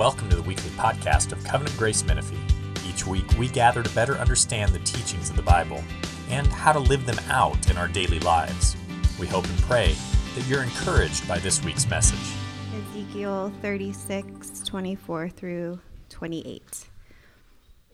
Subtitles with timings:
[0.00, 2.38] Welcome to the weekly podcast of Covenant Grace Menifee.
[2.88, 5.84] Each week, we gather to better understand the teachings of the Bible
[6.30, 8.78] and how to live them out in our daily lives.
[9.18, 9.94] We hope and pray
[10.34, 12.34] that you're encouraged by this week's message.
[12.74, 15.78] Ezekiel 36, 24 through
[16.08, 16.88] 28.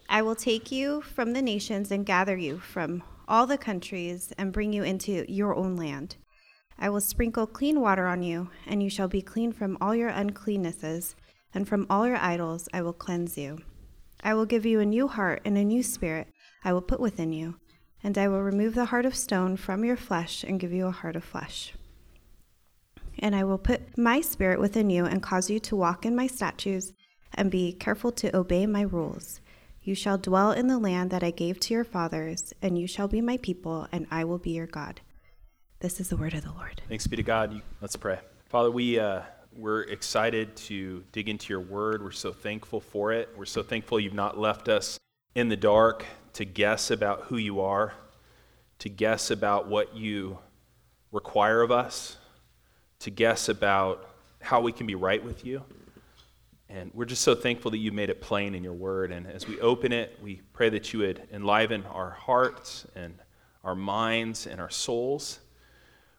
[0.08, 4.52] I will take you from the nations and gather you from all the countries and
[4.52, 6.14] bring you into your own land.
[6.78, 10.12] I will sprinkle clean water on you, and you shall be clean from all your
[10.12, 11.16] uncleannesses
[11.56, 13.58] and from all your idols I will cleanse you.
[14.22, 16.28] I will give you a new heart and a new spirit
[16.62, 17.56] I will put within you,
[18.04, 20.90] and I will remove the heart of stone from your flesh and give you a
[20.90, 21.72] heart of flesh.
[23.18, 26.26] And I will put my spirit within you and cause you to walk in my
[26.26, 26.92] statutes
[27.32, 29.40] and be careful to obey my rules.
[29.80, 33.08] You shall dwell in the land that I gave to your fathers, and you shall
[33.08, 35.00] be my people, and I will be your God.
[35.80, 36.82] This is the word of the Lord.
[36.86, 37.62] Thanks be to God.
[37.80, 38.18] Let's pray.
[38.50, 38.98] Father, we.
[38.98, 39.22] Uh
[39.58, 42.02] we're excited to dig into your word.
[42.02, 43.28] We're so thankful for it.
[43.36, 44.98] We're so thankful you've not left us
[45.34, 47.94] in the dark to guess about who you are,
[48.80, 50.38] to guess about what you
[51.12, 52.16] require of us,
[53.00, 55.62] to guess about how we can be right with you.
[56.68, 59.12] And we're just so thankful that you made it plain in your word.
[59.12, 63.14] And as we open it, we pray that you would enliven our hearts and
[63.64, 65.38] our minds and our souls.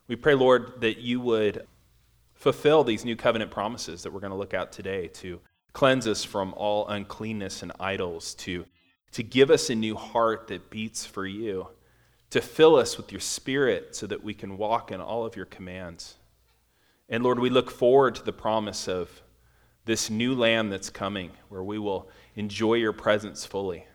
[0.08, 1.68] We pray, Lord, that you would
[2.38, 5.42] fulfill these new covenant promises that we're going to look at today to
[5.74, 8.66] cleanse us from all uncleanness and idols, to,
[9.12, 11.68] to give us a new heart that beats for you,
[12.30, 15.46] to fill us with your spirit so that we can walk in all of your
[15.46, 16.16] commands.
[17.10, 19.22] And Lord, we look forward to the promise of
[19.86, 23.86] this new land that's coming where we will enjoy your presence fully.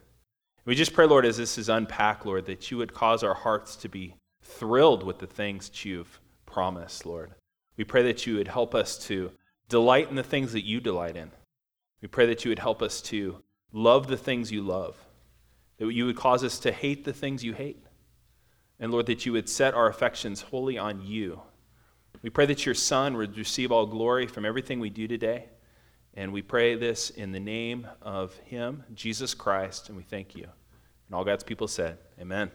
[0.64, 3.76] We just pray, Lord, as this is unpacked, Lord, that you would cause our hearts
[3.76, 7.32] to be thrilled with the things that you've promised, Lord.
[7.76, 9.32] We pray that you would help us to
[9.68, 11.30] delight in the things that you delight in.
[12.00, 13.42] We pray that you would help us to
[13.72, 14.96] love the things you love,
[15.78, 17.82] that you would cause us to hate the things you hate.
[18.78, 21.40] And Lord, that you would set our affections wholly on you.
[22.22, 25.46] We pray that your Son would receive all glory from everything we do today.
[26.14, 30.44] And we pray this in the name of Him, Jesus Christ, and we thank you.
[30.44, 32.50] And all God's people said, Amen.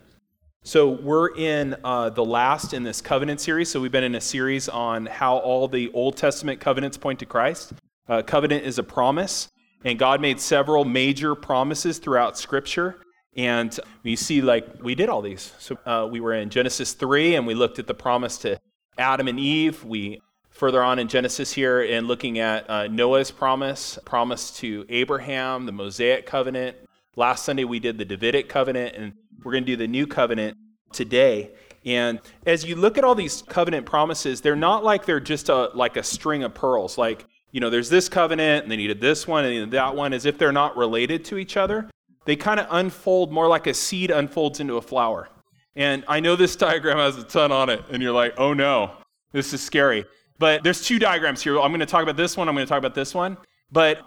[0.63, 3.69] So, we're in uh, the last in this covenant series.
[3.69, 7.25] So, we've been in a series on how all the Old Testament covenants point to
[7.25, 7.73] Christ.
[8.09, 9.49] Uh, covenant is a promise,
[9.85, 12.97] and God made several major promises throughout Scripture.
[13.37, 15.53] And you see, like, we did all these.
[15.59, 18.59] So, uh, we were in Genesis 3, and we looked at the promise to
[18.97, 19.85] Adam and Eve.
[19.85, 20.19] We
[20.49, 25.71] further on in Genesis here and looking at uh, Noah's promise, promise to Abraham, the
[25.71, 26.75] Mosaic covenant.
[27.15, 28.95] Last Sunday, we did the Davidic covenant.
[28.95, 30.57] And we're going to do the new covenant
[30.91, 31.51] today.
[31.85, 35.69] And as you look at all these covenant promises, they're not like they're just a,
[35.73, 36.97] like a string of pearls.
[36.97, 40.13] Like, you know, there's this covenant, and then you did this one, and that one,
[40.13, 41.89] as if they're not related to each other.
[42.25, 45.29] They kind of unfold more like a seed unfolds into a flower.
[45.75, 48.91] And I know this diagram has a ton on it, and you're like, oh no,
[49.31, 50.05] this is scary.
[50.39, 51.59] But there's two diagrams here.
[51.59, 53.37] I'm going to talk about this one, I'm going to talk about this one.
[53.71, 54.01] But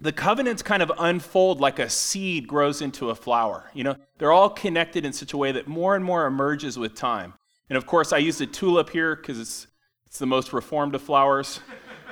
[0.00, 3.70] the covenants kind of unfold like a seed grows into a flower.
[3.72, 6.94] You know, they're all connected in such a way that more and more emerges with
[6.94, 7.34] time.
[7.70, 9.66] And of course, I used a tulip here because it's,
[10.06, 11.60] it's the most reformed of flowers,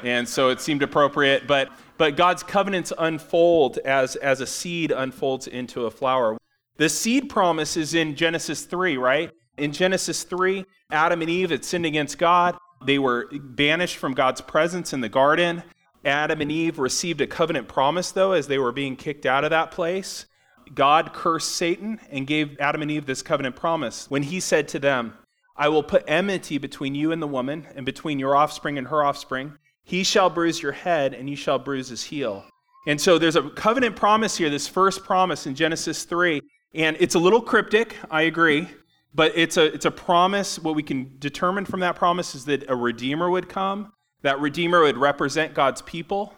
[0.02, 1.46] and so it seemed appropriate.
[1.46, 6.36] But, but God's covenants unfold as, as a seed unfolds into a flower.
[6.76, 9.30] The seed promise is in Genesis 3, right?
[9.58, 12.56] In Genesis 3, Adam and Eve had sinned against God.
[12.84, 15.62] They were banished from God's presence in the garden.
[16.04, 19.50] Adam and Eve received a covenant promise, though, as they were being kicked out of
[19.50, 20.26] that place.
[20.74, 24.78] God cursed Satan and gave Adam and Eve this covenant promise when he said to
[24.78, 25.14] them,
[25.56, 29.04] I will put enmity between you and the woman, and between your offspring and her
[29.04, 29.52] offspring.
[29.84, 32.44] He shall bruise your head, and you shall bruise his heel.
[32.86, 36.40] And so there's a covenant promise here, this first promise in Genesis 3.
[36.74, 38.68] And it's a little cryptic, I agree,
[39.14, 40.58] but it's a, it's a promise.
[40.58, 43.92] What we can determine from that promise is that a Redeemer would come
[44.24, 46.32] that Redeemer would represent God's people.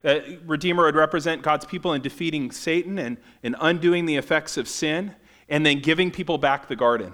[0.00, 4.66] That Redeemer would represent God's people in defeating Satan and, and undoing the effects of
[4.66, 5.14] sin,
[5.46, 7.12] and then giving people back the garden,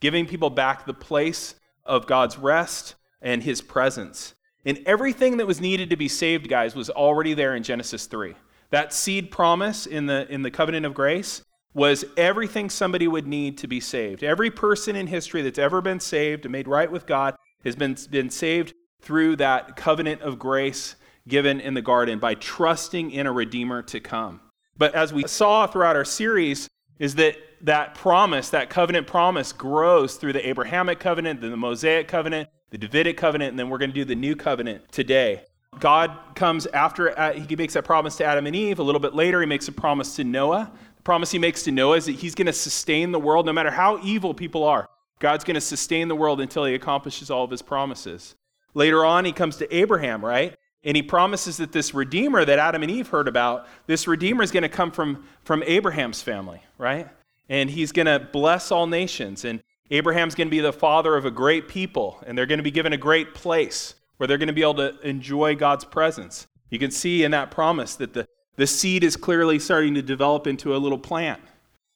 [0.00, 1.54] giving people back the place
[1.84, 4.34] of God's rest and his presence.
[4.64, 8.34] And everything that was needed to be saved, guys, was already there in Genesis 3.
[8.70, 13.56] That seed promise in the, in the covenant of grace was everything somebody would need
[13.58, 14.24] to be saved.
[14.24, 17.96] Every person in history that's ever been saved and made right with God has been,
[18.10, 20.96] been saved through that covenant of grace
[21.28, 24.40] given in the garden by trusting in a redeemer to come.
[24.76, 26.68] But as we saw throughout our series,
[26.98, 32.08] is that that promise, that covenant promise, grows through the Abrahamic covenant, then the Mosaic
[32.08, 35.42] covenant, the Davidic covenant, and then we're going to do the new covenant today.
[35.78, 38.78] God comes after uh, he makes that promise to Adam and Eve.
[38.78, 40.70] A little bit later, he makes a promise to Noah.
[40.96, 43.52] The promise he makes to Noah is that he's going to sustain the world no
[43.52, 44.88] matter how evil people are.
[45.20, 48.34] God's going to sustain the world until he accomplishes all of his promises.
[48.74, 50.56] Later on, he comes to Abraham, right?
[50.82, 54.50] And he promises that this Redeemer that Adam and Eve heard about, this Redeemer is
[54.50, 57.08] going to come from, from Abraham's family, right?
[57.48, 59.44] And he's going to bless all nations.
[59.44, 62.22] And Abraham's going to be the father of a great people.
[62.26, 64.74] And they're going to be given a great place where they're going to be able
[64.74, 66.46] to enjoy God's presence.
[66.70, 68.26] You can see in that promise that the,
[68.56, 71.40] the seed is clearly starting to develop into a little plant.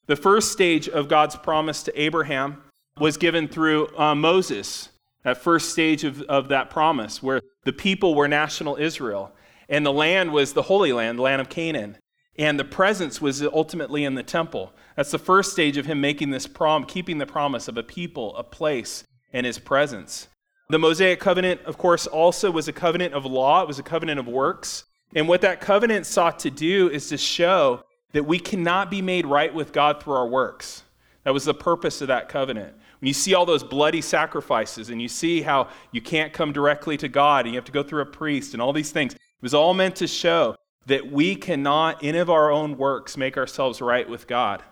[0.06, 2.62] The first stage of God's promise to Abraham
[2.98, 4.90] was given through uh, Moses,
[5.24, 9.32] that first stage of, of that promise, where the people were national Israel,
[9.68, 11.98] and the land was the Holy Land, the land of Canaan.
[12.36, 14.72] And the presence was ultimately in the temple.
[14.96, 18.36] That's the first stage of him making this prom, keeping the promise of a people,
[18.36, 20.28] a place, and his presence.
[20.68, 24.18] The Mosaic covenant, of course, also was a covenant of law, it was a covenant
[24.18, 24.84] of works.
[25.14, 27.82] And what that covenant sought to do is to show
[28.12, 30.82] that we cannot be made right with God through our works.
[31.24, 32.74] That was the purpose of that covenant.
[33.04, 36.96] When you see all those bloody sacrifices and you see how you can't come directly
[36.96, 39.20] to God and you have to go through a priest and all these things, it
[39.42, 40.56] was all meant to show
[40.86, 44.62] that we cannot, in of our own works, make ourselves right with God.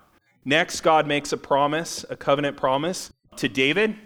[0.46, 3.96] Next, God makes a promise, a covenant promise to David.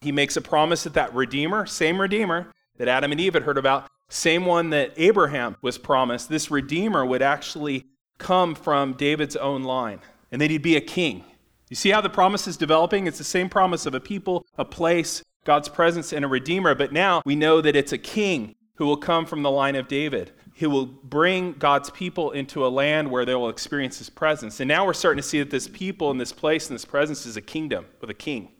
[0.00, 3.58] He makes a promise that that Redeemer, same Redeemer that Adam and Eve had heard
[3.58, 7.86] about, same one that Abraham was promised, this Redeemer would actually
[8.18, 9.98] come from David's own line,
[10.30, 11.24] and that he'd be a king.
[11.68, 13.06] You see how the promise is developing?
[13.06, 16.74] It's the same promise of a people, a place, God's presence, and a redeemer.
[16.74, 19.88] But now we know that it's a king who will come from the line of
[19.88, 24.60] David, who will bring God's people into a land where they will experience his presence.
[24.60, 27.26] And now we're starting to see that this people and this place and this presence
[27.26, 28.52] is a kingdom with a king.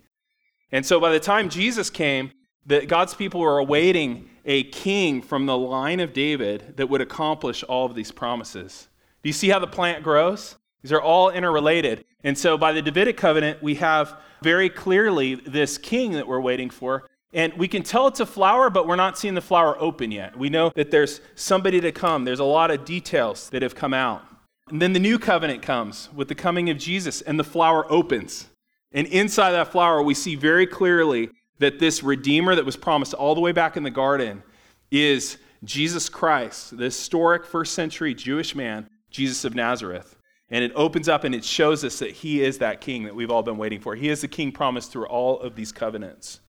[0.73, 2.33] And so by the time Jesus came,
[2.67, 7.63] that God's people were awaiting a king from the line of David that would accomplish
[7.63, 8.89] all of these promises.
[9.23, 10.57] Do you see how the plant grows?
[10.83, 12.05] These are all interrelated.
[12.23, 16.71] And so by the Davidic covenant, we have very clearly this king that we're waiting
[16.71, 17.09] for.
[17.33, 20.39] And we can tell it's a flower, but we're not seeing the flower open yet.
[20.39, 22.25] We know that there's somebody to come.
[22.25, 24.25] There's a lot of details that have come out.
[24.69, 28.49] And then the new covenant comes with the coming of Jesus, and the flower opens.
[28.93, 33.35] And inside that flower, we see very clearly that this Redeemer that was promised all
[33.35, 34.43] the way back in the garden
[34.91, 40.16] is Jesus Christ, the historic first century Jewish man, Jesus of Nazareth.
[40.51, 43.31] And it opens up and it shows us that he is that king that we've
[43.31, 43.97] all been waiting for.
[43.97, 46.41] He is the king promised through all of these covenants.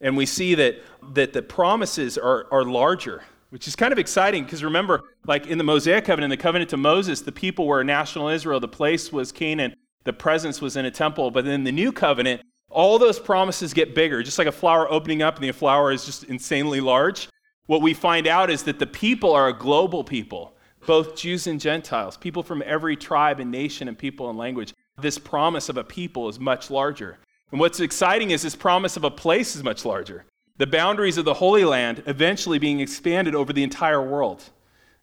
[0.00, 0.76] And we see that,
[1.12, 5.58] that the promises are, are larger, which is kind of exciting because remember, like in
[5.58, 9.12] the Mosaic covenant, the covenant to Moses, the people were a national Israel, the place
[9.12, 9.74] was Canaan,
[10.04, 11.30] the presence was in a temple.
[11.30, 15.20] But in the new covenant, all those promises get bigger, just like a flower opening
[15.20, 17.28] up and the flower is just insanely large.
[17.66, 20.56] What we find out is that the people are a global people
[20.88, 24.72] both Jews and Gentiles, people from every tribe and nation and people and language.
[24.96, 27.18] This promise of a people is much larger.
[27.52, 30.24] And what's exciting is this promise of a place is much larger.
[30.56, 34.44] The boundaries of the Holy Land eventually being expanded over the entire world.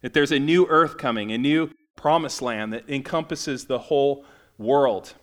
[0.02, 4.24] That there's a new earth coming, a new promised land that encompasses the whole
[4.58, 5.14] world.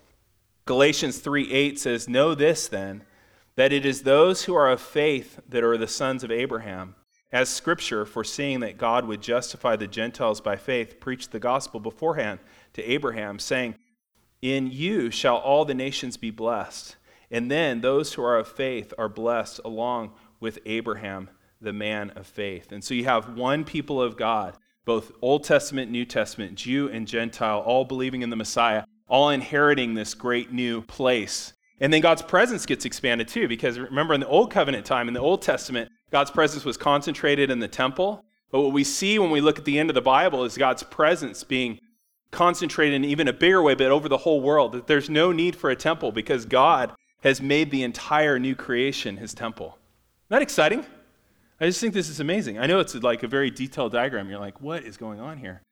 [0.63, 3.03] Galatians 3 8 says, Know this then,
[3.57, 6.95] that it is those who are of faith that are the sons of Abraham.
[7.33, 12.39] As Scripture, foreseeing that God would justify the Gentiles by faith, preached the gospel beforehand
[12.73, 13.73] to Abraham, saying,
[14.43, 16.95] In you shall all the nations be blessed.
[17.31, 22.27] And then those who are of faith are blessed along with Abraham, the man of
[22.27, 22.71] faith.
[22.71, 27.07] And so you have one people of God, both Old Testament, New Testament, Jew and
[27.07, 31.53] Gentile, all believing in the Messiah, all inheriting this great new place.
[31.79, 35.15] And then God's presence gets expanded too, because remember in the Old Covenant time, in
[35.15, 38.23] the Old Testament, God's presence was concentrated in the temple.
[38.51, 40.83] But what we see when we look at the end of the Bible is God's
[40.83, 41.79] presence being
[42.29, 44.73] concentrated in even a bigger way, but over the whole world.
[44.73, 46.93] That there's no need for a temple because God
[47.23, 49.79] has made the entire new creation his temple.
[50.27, 50.85] Isn't that exciting?
[51.59, 52.59] I just think this is amazing.
[52.59, 54.29] I know it's like a very detailed diagram.
[54.29, 55.63] You're like, what is going on here?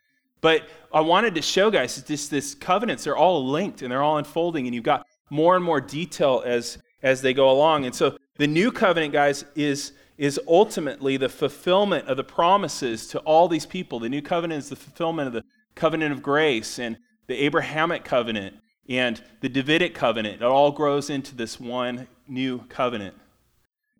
[0.41, 4.17] But I wanted to show guys this, this covenants, they're all linked and they're all
[4.17, 7.85] unfolding, and you've got more and more detail as, as they go along.
[7.85, 13.19] And so the new covenant, guys, is is ultimately the fulfillment of the promises to
[13.19, 13.99] all these people.
[13.99, 15.43] The new covenant is the fulfillment of the
[15.75, 18.55] covenant of grace and the Abrahamic covenant
[18.89, 20.41] and the Davidic covenant.
[20.41, 23.15] It all grows into this one new covenant.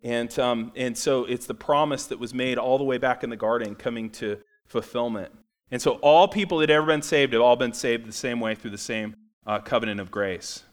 [0.02, 3.30] And, um, and so it's the promise that was made all the way back in
[3.30, 5.32] the garden coming to fulfillment.
[5.70, 8.54] And so all people that ever been saved have all been saved the same way
[8.54, 9.16] through the same
[9.46, 10.64] uh, covenant of grace.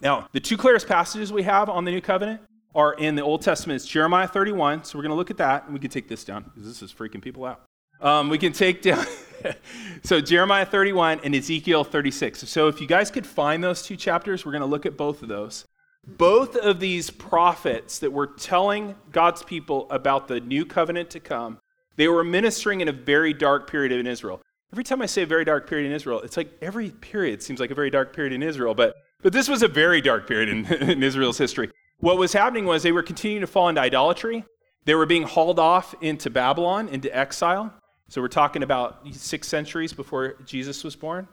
[0.00, 2.40] Now, the two clearest passages we have on the new covenant
[2.74, 3.76] are in the Old Testament.
[3.76, 4.84] It's Jeremiah 31.
[4.84, 6.82] So we're going to look at that, and we can take this down because this
[6.82, 7.62] is freaking people out.
[8.00, 9.06] Um, we can take down.
[10.02, 12.48] so Jeremiah 31 and Ezekiel 36.
[12.48, 15.22] So if you guys could find those two chapters, we're going to look at both
[15.22, 15.64] of those.
[16.06, 21.58] Both of these prophets that were telling God's people about the new covenant to come,
[21.96, 24.40] they were ministering in a very dark period in Israel.
[24.72, 27.60] Every time I say a very dark period in Israel, it's like every period seems
[27.60, 30.48] like a very dark period in Israel, but, but this was a very dark period
[30.48, 31.70] in, in Israel's history.
[31.98, 34.44] What was happening was they were continuing to fall into idolatry.
[34.84, 37.72] They were being hauled off into Babylon, into exile.
[38.08, 41.26] So we're talking about six centuries before Jesus was born.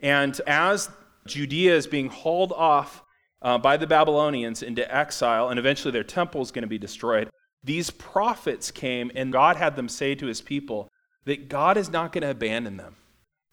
[0.00, 0.90] And as
[1.26, 3.04] Judea is being hauled off
[3.42, 7.28] uh, by the Babylonians into exile, and eventually their temple is going to be destroyed,
[7.62, 10.88] these prophets came, and God had them say to his people
[11.24, 12.96] that God is not going to abandon them.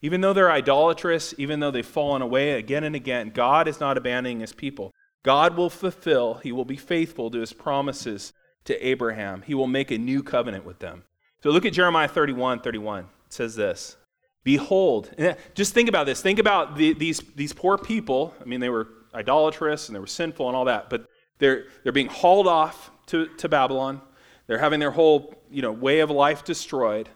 [0.01, 3.97] Even though they're idolatrous, even though they've fallen away again and again, God is not
[3.97, 4.91] abandoning his people.
[5.25, 8.31] God will fulfill, he will be faithful to his promises
[8.65, 9.41] to Abraham.
[9.41, 11.03] He will make a new covenant with them.
[11.41, 13.05] So look at Jeremiah 31 31.
[13.05, 13.97] It says this
[14.43, 15.09] Behold,
[15.55, 16.21] just think about this.
[16.21, 18.35] Think about the, these, these poor people.
[18.39, 21.07] I mean, they were idolatrous and they were sinful and all that, but
[21.39, 24.01] they're, they're being hauled off to, to Babylon.
[24.45, 27.09] They're having their whole you know, way of life destroyed.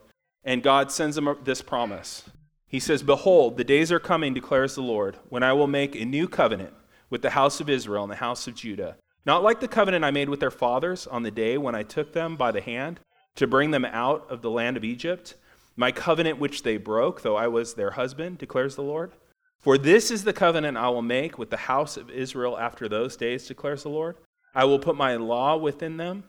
[0.43, 2.23] And God sends them this promise.
[2.65, 6.05] He says, Behold, the days are coming, declares the Lord, when I will make a
[6.05, 6.73] new covenant
[7.09, 8.97] with the house of Israel and the house of Judah.
[9.25, 12.13] Not like the covenant I made with their fathers on the day when I took
[12.13, 12.99] them by the hand
[13.35, 15.35] to bring them out of the land of Egypt,
[15.75, 19.11] my covenant which they broke, though I was their husband, declares the Lord.
[19.59, 23.17] For this is the covenant I will make with the house of Israel after those
[23.17, 24.15] days, declares the Lord.
[24.55, 26.23] I will put my law within them,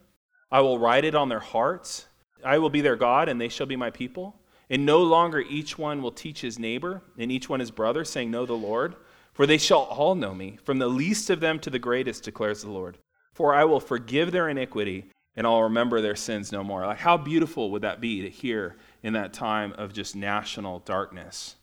[0.50, 2.06] I will write it on their hearts.
[2.44, 4.34] I will be their God, and they shall be my people.
[4.68, 8.30] And no longer each one will teach his neighbor, and each one his brother, saying,
[8.30, 8.96] Know the Lord.
[9.40, 12.61] For they shall all know me, from the least of them to the greatest, declares
[12.61, 12.99] the Lord.
[13.32, 16.85] For I will forgive their iniquity, and I'll remember their sins no more.
[16.85, 21.56] Like, how beautiful would that be to hear in that time of just national darkness?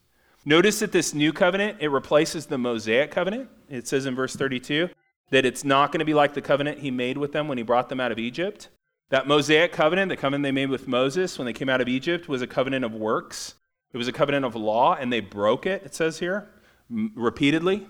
[0.43, 3.47] Notice that this new covenant, it replaces the Mosaic covenant.
[3.69, 4.89] It says in verse 32
[5.29, 7.63] that it's not going to be like the covenant he made with them when he
[7.63, 8.69] brought them out of Egypt.
[9.09, 12.27] That Mosaic covenant, the covenant they made with Moses when they came out of Egypt,
[12.27, 13.53] was a covenant of works.
[13.93, 16.49] It was a covenant of law, and they broke it, it says here,
[16.89, 17.87] repeatedly.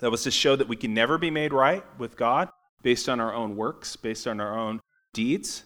[0.00, 2.48] That was to show that we can never be made right with God
[2.82, 4.80] based on our own works, based on our own
[5.12, 5.64] deeds.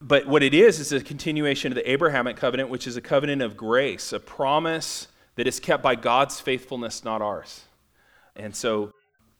[0.00, 3.42] But what it is, is a continuation of the Abrahamic covenant, which is a covenant
[3.42, 7.64] of grace, a promise that is kept by God's faithfulness, not ours.
[8.36, 8.92] And so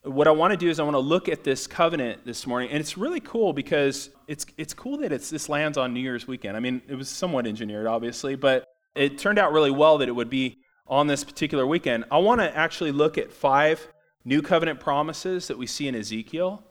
[0.03, 2.71] what I want to do is I want to look at this covenant this morning,
[2.71, 6.27] and it's really cool because it's it's cool that it's this lands on New Year's
[6.27, 6.57] weekend.
[6.57, 10.13] I mean, it was somewhat engineered, obviously, but it turned out really well that it
[10.13, 10.59] would be
[10.91, 12.05] on this particular weekend.
[12.11, 13.87] I want to actually look at five
[14.25, 16.63] new covenant promises that we see in Ezekiel,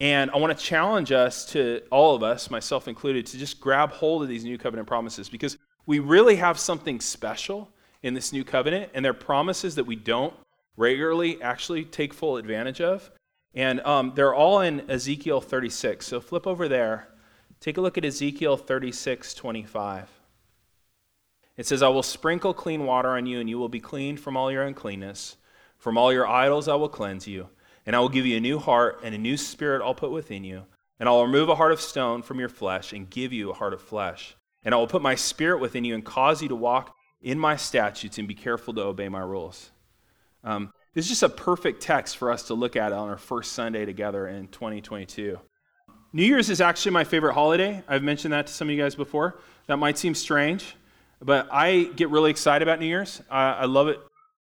[0.00, 3.90] and I want to challenge us to all of us, myself included, to just grab
[3.90, 7.68] hold of these new covenant promises because we really have something special
[8.02, 10.34] in this new covenant, and they're promises that we don't
[10.76, 13.10] regularly actually take full advantage of.
[13.54, 16.06] And um, they're all in Ezekiel 36.
[16.06, 17.08] So flip over there.
[17.60, 20.10] Take a look at Ezekiel 36, 25.
[21.56, 24.36] It says, I will sprinkle clean water on you, and you will be clean from
[24.36, 25.36] all your uncleanness.
[25.78, 27.48] From all your idols I will cleanse you.
[27.86, 30.42] And I will give you a new heart, and a new spirit I'll put within
[30.42, 30.64] you.
[30.98, 33.74] And I'll remove a heart of stone from your flesh, and give you a heart
[33.74, 34.36] of flesh.
[34.64, 37.56] And I will put my spirit within you, and cause you to walk in my
[37.56, 39.70] statutes, and be careful to obey my rules.
[40.42, 43.52] Um, this is just a perfect text for us to look at on our first
[43.52, 45.38] Sunday together in 2022.
[46.12, 47.82] New Year's is actually my favorite holiday.
[47.88, 49.40] I've mentioned that to some of you guys before.
[49.66, 50.76] That might seem strange,
[51.22, 53.22] but I get really excited about New Year's.
[53.30, 54.00] I love it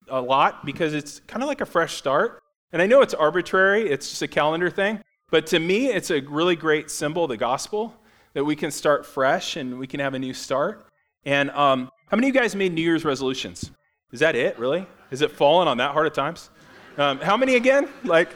[0.09, 2.41] a lot because it's kind of like a fresh start.
[2.71, 4.99] And I know it's arbitrary, it's just a calendar thing,
[5.29, 7.93] but to me, it's a really great symbol of the gospel
[8.33, 10.85] that we can start fresh and we can have a new start.
[11.25, 13.71] And um, how many of you guys made New Year's resolutions?
[14.11, 14.87] Is that it, really?
[15.11, 16.49] Is it fallen on that hard of times?
[16.97, 17.89] Um, how many again?
[18.03, 18.29] Like,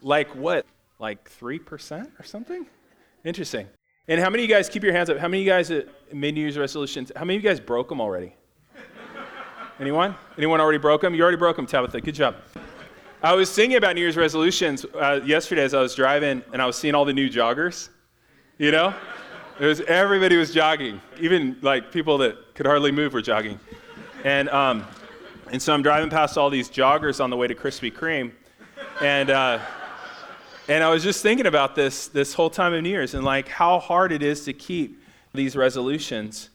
[0.00, 0.66] like what?
[0.98, 2.66] Like 3% or something?
[3.24, 3.66] Interesting.
[4.08, 5.84] And how many of you guys, keep your hands up, how many of you guys
[6.12, 7.10] made New Year's resolutions?
[7.16, 8.34] How many of you guys broke them already?
[9.80, 10.14] Anyone?
[10.38, 11.12] Anyone already broke them?
[11.12, 12.00] You already broke them, Tabitha.
[12.00, 12.36] Good job.
[13.20, 16.66] I was thinking about New Year's resolutions uh, yesterday as I was driving, and I
[16.66, 17.88] was seeing all the new joggers.
[18.58, 18.94] You know,
[19.58, 23.58] it was everybody was jogging, even like people that could hardly move were jogging.
[24.22, 24.86] And um,
[25.50, 28.30] and so I'm driving past all these joggers on the way to Krispy Kreme,
[29.02, 29.58] and uh,
[30.68, 33.48] and I was just thinking about this this whole time of New Year's and like
[33.48, 35.00] how hard it is to keep
[35.32, 36.50] these resolutions.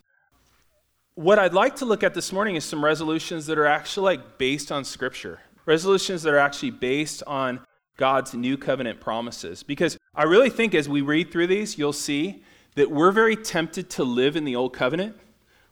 [1.14, 4.38] What I'd like to look at this morning is some resolutions that are actually like
[4.38, 7.60] based on Scripture, resolutions that are actually based on
[7.96, 9.62] God's new covenant promises.
[9.62, 12.42] Because I really think as we read through these, you'll see
[12.74, 15.16] that we're very tempted to live in the old covenant.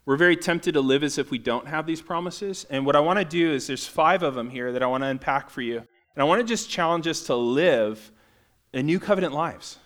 [0.05, 2.67] We're very tempted to live as if we don't have these promises.
[2.71, 5.03] And what I want to do is there's five of them here that I want
[5.03, 5.79] to unpack for you.
[5.79, 8.13] And I want to just challenge us to live
[8.73, 9.79] a new covenant lives.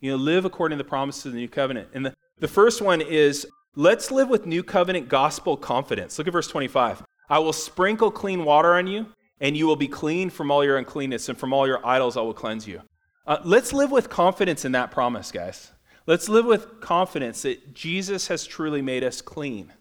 [0.00, 1.88] You know, live according to the promises of the new covenant.
[1.94, 6.18] And the, the first one is let's live with new covenant gospel confidence.
[6.18, 7.02] Look at verse 25.
[7.28, 9.06] I will sprinkle clean water on you,
[9.40, 12.20] and you will be clean from all your uncleanness, and from all your idols I
[12.20, 12.82] will cleanse you.
[13.26, 15.70] Uh, let's live with confidence in that promise, guys.
[16.06, 19.72] Let's live with confidence that Jesus has truly made us clean.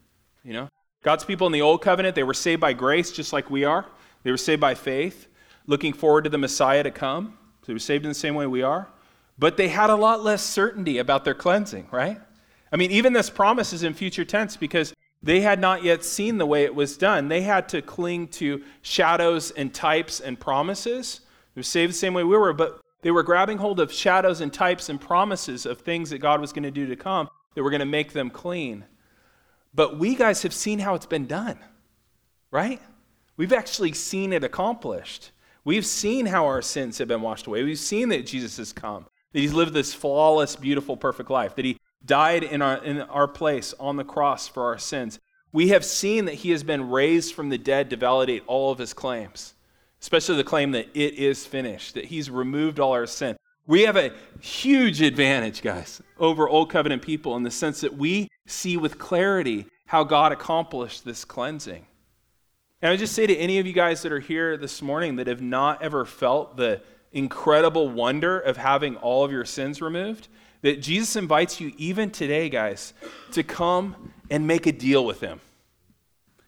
[0.45, 0.69] You know,
[1.03, 3.85] God's people in the old covenant, they were saved by grace just like we are.
[4.23, 5.27] They were saved by faith,
[5.67, 7.37] looking forward to the Messiah to come.
[7.63, 8.89] So they were saved in the same way we are.
[9.39, 12.19] But they had a lot less certainty about their cleansing, right?
[12.71, 14.93] I mean, even this promise is in future tense because
[15.23, 17.29] they had not yet seen the way it was done.
[17.29, 21.21] They had to cling to shadows and types and promises.
[21.55, 24.41] They were saved the same way we were, but they were grabbing hold of shadows
[24.41, 27.63] and types and promises of things that God was going to do to come that
[27.63, 28.83] were going to make them clean.
[29.73, 31.57] But we guys have seen how it's been done,
[32.51, 32.81] right?
[33.37, 35.31] We've actually seen it accomplished.
[35.65, 37.63] We've seen how our sins have been washed away.
[37.63, 41.65] We've seen that Jesus has come, that he's lived this flawless, beautiful, perfect life, that
[41.65, 45.19] he died in our, in our place on the cross for our sins.
[45.51, 48.79] We have seen that he has been raised from the dead to validate all of
[48.79, 49.53] his claims
[50.03, 53.37] especially the claim that it is finished, that he's removed all our sin.
[53.65, 58.27] We have a huge advantage, guys, over Old Covenant people in the sense that we
[58.45, 61.85] see with clarity how God accomplished this cleansing.
[62.83, 65.27] And I just say to any of you guys that are here this morning that
[65.27, 66.81] have not ever felt the
[67.13, 70.27] incredible wonder of having all of your sins removed,
[70.63, 72.93] that Jesus invites you, even today, guys,
[73.31, 75.39] to come and make a deal with him.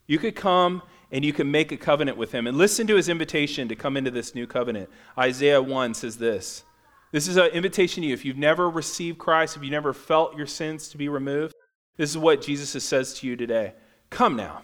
[0.08, 2.48] You could come and you can make a covenant with him.
[2.48, 4.89] And listen to his invitation to come into this new covenant.
[5.18, 6.65] Isaiah 1 says this
[7.13, 8.13] This is an invitation to you.
[8.13, 11.56] If you've never received Christ, if you've never felt your sins to be removed,
[11.96, 13.74] this is what Jesus says to you today.
[14.10, 14.63] Come now.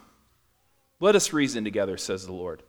[1.01, 2.63] Let us reason together, says the Lord.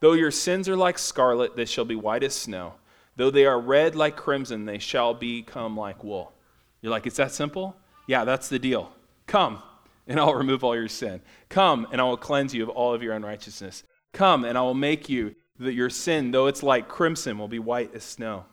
[0.00, 2.74] Though your sins are like scarlet, they shall be white as snow.
[3.16, 6.32] Though they are red like crimson, they shall become like wool.
[6.80, 7.76] You're like, it's that simple?
[8.06, 8.92] Yeah, that's the deal.
[9.26, 9.62] Come
[10.06, 11.20] and I'll remove all your sin.
[11.48, 13.84] Come, and I will cleanse you of all of your unrighteousness.
[14.12, 17.58] Come, and I will make you that your sin, though it's like crimson, will be
[17.58, 18.44] white as snow.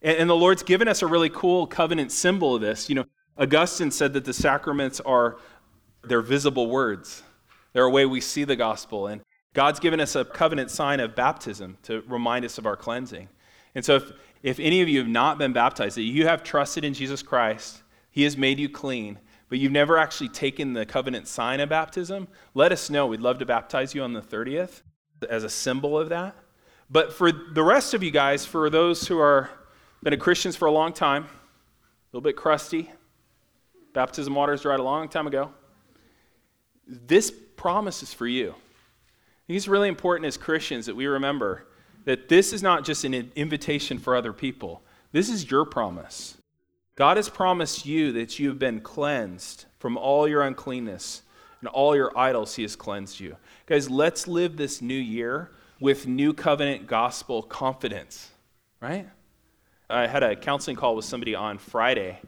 [0.00, 2.88] And, and the Lord's given us a really cool covenant symbol of this.
[2.88, 3.04] You know,
[3.36, 5.38] Augustine said that the sacraments are
[6.04, 7.22] they're visible words.
[7.72, 9.06] They're a way we see the gospel.
[9.06, 9.22] And
[9.54, 13.28] God's given us a covenant sign of baptism to remind us of our cleansing.
[13.74, 16.84] And so if, if any of you have not been baptized, that you have trusted
[16.84, 19.18] in Jesus Christ, He has made you clean
[19.52, 23.06] but you've never actually taken the covenant sign of baptism, let us know.
[23.06, 24.80] We'd love to baptize you on the 30th
[25.28, 26.34] as a symbol of that.
[26.88, 29.50] But for the rest of you guys, for those who are
[30.02, 31.28] been Christians for a long time, a
[32.14, 32.90] little bit crusty,
[33.92, 35.52] baptism water's dried a long time ago.
[36.86, 37.30] This
[37.62, 38.56] promise is for you.
[39.46, 41.68] Think it's really important as Christians that we remember
[42.04, 44.82] that this is not just an invitation for other people.
[45.12, 46.36] This is your promise.
[46.96, 51.22] God has promised you that you have been cleansed from all your uncleanness
[51.60, 53.36] and all your idols, He has cleansed you.
[53.66, 58.32] Guys, let's live this new year with new covenant gospel confidence,
[58.80, 59.08] right?
[59.88, 62.18] I had a counseling call with somebody on Friday,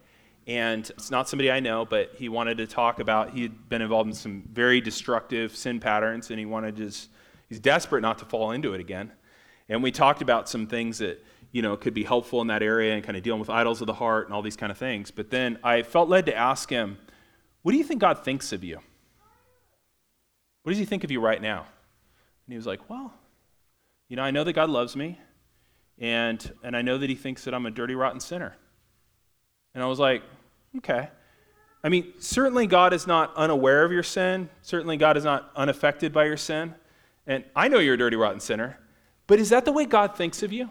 [0.47, 4.09] and it's not somebody I know, but he wanted to talk about, he'd been involved
[4.09, 7.09] in some very destructive sin patterns, and he wanted to just,
[7.49, 9.13] he's desperate not to fall into it again.
[9.69, 12.95] And we talked about some things that you know, could be helpful in that area
[12.95, 15.13] and kind of dealing with idols of the heart and all these kind of things.
[15.13, 16.99] But then I felt led to ask him,
[17.63, 18.81] What do you think God thinks of you?
[20.65, 21.61] What does he think of you right now?
[21.61, 23.15] And he was like, Well,
[24.09, 25.21] you know, I know that God loves me,
[25.97, 28.57] and, and I know that he thinks that I'm a dirty, rotten sinner.
[29.75, 30.23] And I was like,
[30.79, 31.09] Okay.
[31.83, 34.49] I mean, certainly God is not unaware of your sin.
[34.63, 36.75] Certainly God is not unaffected by your sin.
[37.27, 38.79] And I know you're a dirty, rotten sinner.
[39.27, 40.71] But is that the way God thinks of you?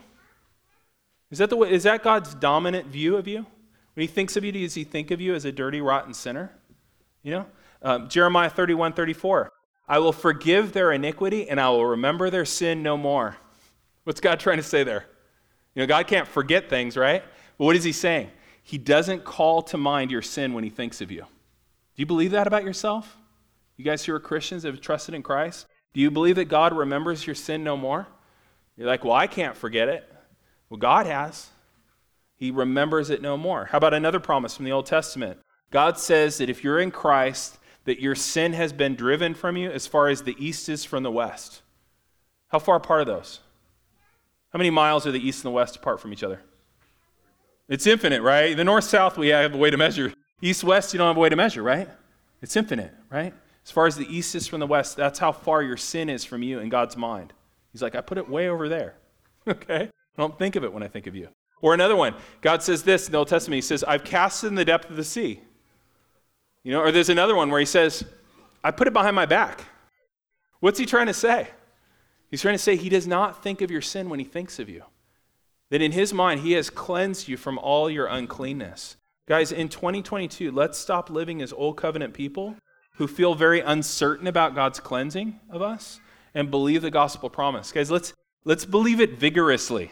[1.32, 3.46] Is that, the way, is that God's dominant view of you?
[3.94, 6.52] When he thinks of you, does he think of you as a dirty, rotten sinner?
[7.22, 7.46] You know?
[7.82, 9.52] Um, Jeremiah 31 34.
[9.88, 13.36] I will forgive their iniquity and I will remember their sin no more.
[14.04, 15.06] What's God trying to say there?
[15.76, 17.24] You know, God can't forget things, right?
[17.58, 18.30] But what is he saying?
[18.64, 21.22] He doesn't call to mind your sin when he thinks of you.
[21.22, 23.18] Do you believe that about yourself?
[23.78, 25.68] You guys who are Christians have trusted in Christ?
[25.94, 28.08] Do you believe that God remembers your sin no more?
[28.78, 30.12] You're like, well, I can't forget it.
[30.70, 31.50] Well, God has.
[32.36, 33.66] He remembers it no more.
[33.66, 35.40] How about another promise from the Old Testament?
[35.70, 39.70] God says that if you're in Christ, that your sin has been driven from you
[39.70, 41.62] as far as the east is from the west.
[42.48, 43.40] How far apart are those?
[44.52, 46.42] How many miles are the east and the west apart from each other?
[47.74, 48.56] It's infinite, right?
[48.56, 50.14] The north south, we have a way to measure.
[50.44, 51.90] East west, you don't have a way to measure, right?
[52.40, 53.34] It's infinite, right?
[53.66, 56.24] As far as the east is from the west, that's how far your sin is
[56.24, 57.34] from you in God's mind.
[57.72, 58.94] He's like, I put it way over there.
[59.48, 59.90] okay?
[59.90, 61.30] I don't think of it when I think of you.
[61.62, 63.56] Or another one, God says this in the Old Testament.
[63.56, 65.42] He says, I've cast it in the depth of the sea.
[66.62, 68.06] You know, or there's another one where he says,
[68.64, 69.66] I put it behind my back.
[70.60, 71.48] What's he trying to say?
[72.30, 74.70] He's trying to say he does not think of your sin when he thinks of
[74.70, 74.84] you.
[75.74, 78.96] That in his mind, he has cleansed you from all your uncleanness.
[79.28, 82.56] Guys, in 2022, let's stop living as old covenant people
[82.98, 86.00] who feel very uncertain about God's cleansing of us
[86.36, 87.72] and believe the gospel promise.
[87.72, 88.14] Guys, let's,
[88.46, 89.92] let's believe it vigorously.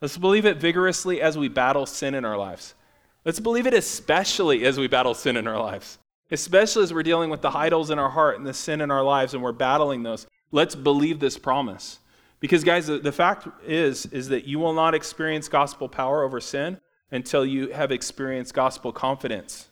[0.00, 2.76] Let's believe it vigorously as we battle sin in our lives.
[3.24, 5.98] Let's believe it especially as we battle sin in our lives,
[6.30, 9.02] especially as we're dealing with the idols in our heart and the sin in our
[9.02, 10.28] lives and we're battling those.
[10.52, 11.98] Let's believe this promise.
[12.42, 16.40] Because, guys, the, the fact is, is that you will not experience gospel power over
[16.40, 16.80] sin
[17.12, 19.68] until you have experienced gospel confidence.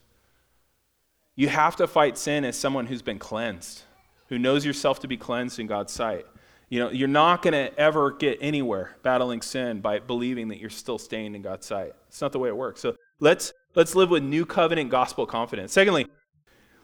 [1.35, 3.83] You have to fight sin as someone who's been cleansed,
[4.29, 6.27] who knows yourself to be cleansed in God's sight.
[6.69, 10.71] You know, you're not going to ever get anywhere battling sin by believing that you're
[10.71, 11.93] still stained in God's sight.
[12.07, 12.81] It's not the way it works.
[12.81, 15.73] So let's let's live with new covenant gospel confidence.
[15.73, 16.07] Secondly,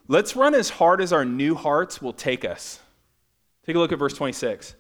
[0.09, 2.81] let's run as hard as our new hearts will take us.
[3.64, 4.75] Take a look at verse 26.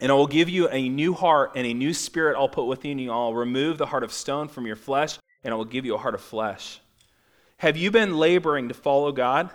[0.00, 2.98] And I will give you a new heart and a new spirit I'll put within
[2.98, 3.12] you.
[3.12, 5.98] I'll remove the heart of stone from your flesh, and I will give you a
[5.98, 6.80] heart of flesh.
[7.58, 9.50] Have you been laboring to follow God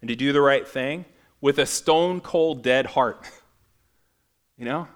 [0.00, 1.04] and to do the right thing
[1.40, 3.24] with a stone cold dead heart?
[4.56, 4.88] you know?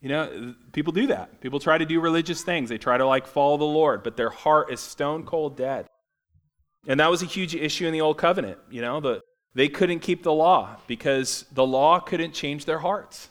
[0.00, 1.40] You know, people do that.
[1.40, 2.68] People try to do religious things.
[2.68, 5.86] They try to like follow the Lord, but their heart is stone cold dead.
[6.86, 9.20] And that was a huge issue in the old covenant, you know, the,
[9.54, 13.28] they couldn't keep the law because the law couldn't change their hearts.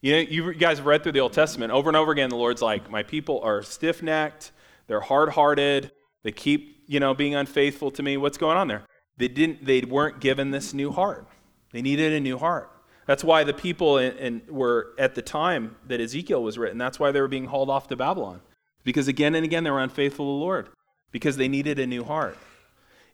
[0.00, 2.30] You know, you guys have read through the Old Testament over and over again.
[2.30, 4.52] The Lord's like, my people are stiff necked,
[4.86, 5.90] they're hard hearted,
[6.22, 8.16] they keep, you know, being unfaithful to me.
[8.16, 8.82] What's going on there?
[9.16, 9.64] They didn't.
[9.64, 11.26] They weren't given this new heart.
[11.72, 12.70] They needed a new heart.
[13.06, 16.78] That's why the people in, in, were at the time that Ezekiel was written.
[16.78, 18.40] That's why they were being hauled off to Babylon,
[18.84, 20.68] because again and again they were unfaithful to the Lord,
[21.10, 22.38] because they needed a new heart.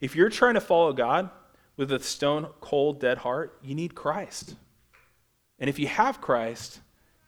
[0.01, 1.31] If you're trying to follow God
[1.77, 4.57] with a stone cold dead heart, you need Christ.
[5.59, 6.81] And if you have Christ,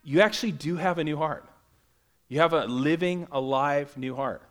[0.03, 1.45] you actually do have a new heart.
[2.29, 4.43] You have a living, alive new heart.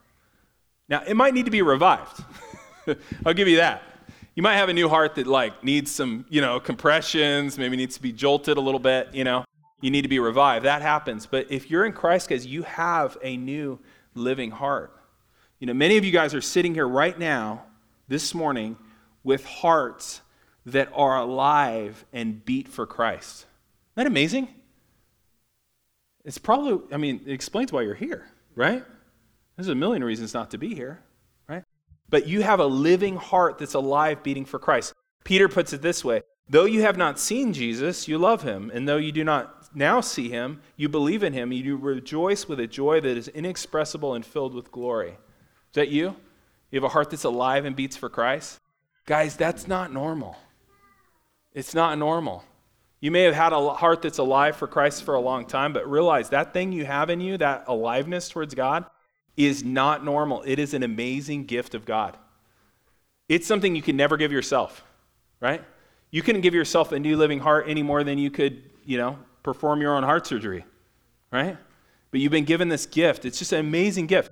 [0.88, 2.24] Now, it might need to be revived.
[3.26, 3.84] I'll give you that.
[4.36, 7.96] You might have a new heart that like needs some, you know, compressions, maybe needs
[7.96, 9.46] to be jolted a little bit, you know.
[9.82, 10.66] You need to be revived.
[10.66, 11.26] That happens.
[11.26, 13.80] But if you're in Christ, guys, you have a new
[14.14, 14.92] living heart.
[15.60, 17.64] You know, many of you guys are sitting here right now,
[18.08, 18.78] this morning,
[19.24, 20.22] with hearts
[20.66, 23.46] that are alive and beat for Christ.
[23.96, 24.50] That amazing?
[26.24, 28.84] It's probably, I mean, it explains why you're here, right?
[29.56, 31.02] There's a million reasons not to be here,
[31.48, 31.64] right?
[32.10, 34.94] But you have a living heart that's alive, beating for Christ.
[35.24, 38.72] Peter puts it this way Though you have not seen Jesus, you love him.
[38.74, 41.52] And though you do not now see him, you believe in him.
[41.52, 45.10] You rejoice with a joy that is inexpressible and filled with glory.
[45.12, 46.16] Is that you?
[46.70, 48.60] You have a heart that's alive and beats for Christ?
[49.06, 50.38] Guys, that's not normal.
[51.54, 52.44] It's not normal.
[53.00, 55.90] You may have had a heart that's alive for Christ for a long time, but
[55.90, 58.86] realize that thing you have in you, that aliveness towards God,
[59.38, 60.44] is not normal.
[60.46, 62.18] It is an amazing gift of God.
[63.28, 64.84] It's something you can never give yourself,
[65.40, 65.64] right?
[66.12, 69.20] You couldn't give yourself a new living heart any more than you could, you know,
[69.44, 70.64] perform your own heart surgery,
[71.32, 71.58] right?
[72.12, 73.26] But you've been given this gift.
[73.26, 74.32] It's just an amazing gift.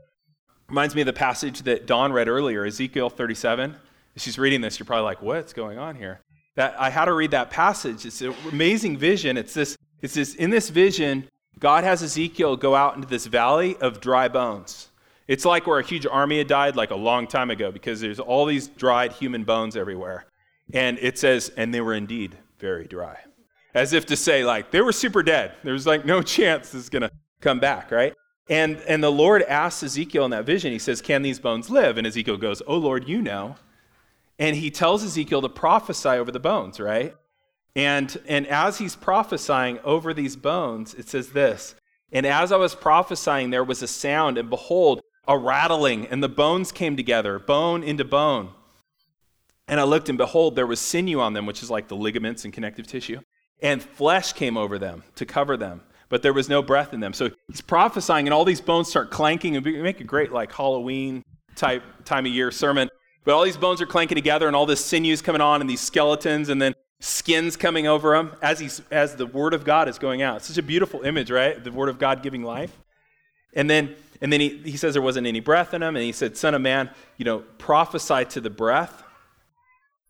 [0.69, 3.75] Reminds me of the passage that Dawn read earlier, Ezekiel 37.
[4.15, 6.21] If she's reading this, you're probably like, what's going on here?
[6.55, 8.05] That I had to read that passage.
[8.05, 9.37] It's an amazing vision.
[9.37, 11.27] It's this, it's this, in this vision,
[11.59, 14.89] God has Ezekiel go out into this valley of dry bones.
[15.27, 18.19] It's like where a huge army had died like a long time ago because there's
[18.19, 20.25] all these dried human bones everywhere.
[20.73, 23.17] And it says, and they were indeed very dry.
[23.73, 25.53] As if to say, like, they were super dead.
[25.63, 27.09] There's like no chance this is to
[27.41, 28.13] come back, right?
[28.49, 31.97] And, and the Lord asks Ezekiel in that vision, he says, Can these bones live?
[31.97, 33.55] And Ezekiel goes, Oh Lord, you know.
[34.43, 37.15] And he tells Ezekiel to prophesy over the bones, right?
[37.77, 41.75] And, and as he's prophesying over these bones, it says this
[42.11, 46.27] And as I was prophesying, there was a sound, and behold, a rattling, and the
[46.27, 48.49] bones came together, bone into bone.
[49.69, 52.43] And I looked, and behold, there was sinew on them, which is like the ligaments
[52.43, 53.21] and connective tissue,
[53.61, 57.13] and flesh came over them to cover them, but there was no breath in them.
[57.13, 60.51] So he's prophesying, and all these bones start clanking, and we make a great like
[60.51, 61.23] Halloween
[61.55, 62.89] type time of year sermon.
[63.23, 65.81] But all these bones are clanking together, and all this sinew's coming on, and these
[65.81, 69.99] skeletons, and then skins coming over them as he's as the word of God is
[69.99, 70.41] going out.
[70.41, 71.61] Such a beautiful image, right?
[71.61, 72.75] The word of God giving life.
[73.53, 75.97] And then And then he, he says there wasn't any breath in him.
[75.97, 79.03] And he said, Son of man, you know, prophesy to the breath.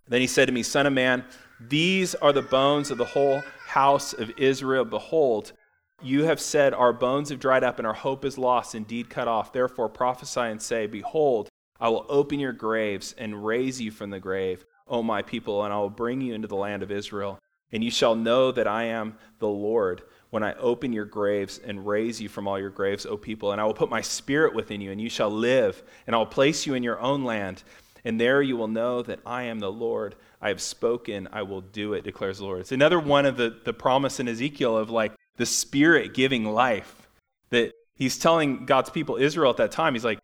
[0.08, 1.26] Then he said to me, Son of man,
[1.60, 4.86] these are the bones of the whole house of Israel.
[4.86, 5.54] Behold,
[6.02, 9.28] you have said, Our bones have dried up and our hope is lost, indeed cut
[9.28, 9.52] off.
[9.52, 11.50] Therefore prophesy and say, Behold,
[11.84, 15.74] I will open your graves and raise you from the grave, O my people, and
[15.74, 17.40] I will bring you into the land of Israel.
[17.74, 21.86] And you shall know that I am the Lord when I open your graves and
[21.86, 24.80] raise you from all your graves, O people, and I will put my spirit within
[24.80, 27.64] you, and you shall live, and I will place you in your own land.
[28.06, 30.16] And there you will know that I am the Lord.
[30.42, 32.62] I have spoken, I will do it, declares the Lord.
[32.62, 37.10] It's another one of the, the promise in Ezekiel of like the Spirit giving life.
[37.50, 40.20] That he's telling God's people, Israel at that time, he's like,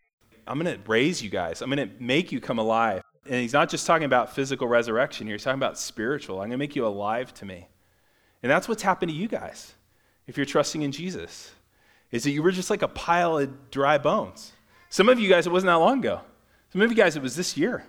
[0.49, 3.03] I'm going to raise you guys, I'm going to make you come alive.
[3.25, 6.37] And he's not just talking about physical resurrection here, he's talking about spiritual.
[6.37, 7.67] I'm going to make you alive to me.
[8.41, 9.73] And that's what's happened to you guys
[10.29, 11.51] if you're trusting in Jesus,
[12.11, 14.53] is that you were just like a pile of dry bones.
[14.89, 16.21] Some of you guys, it wasn't that long ago.
[16.71, 17.83] Some of you guys, it was this year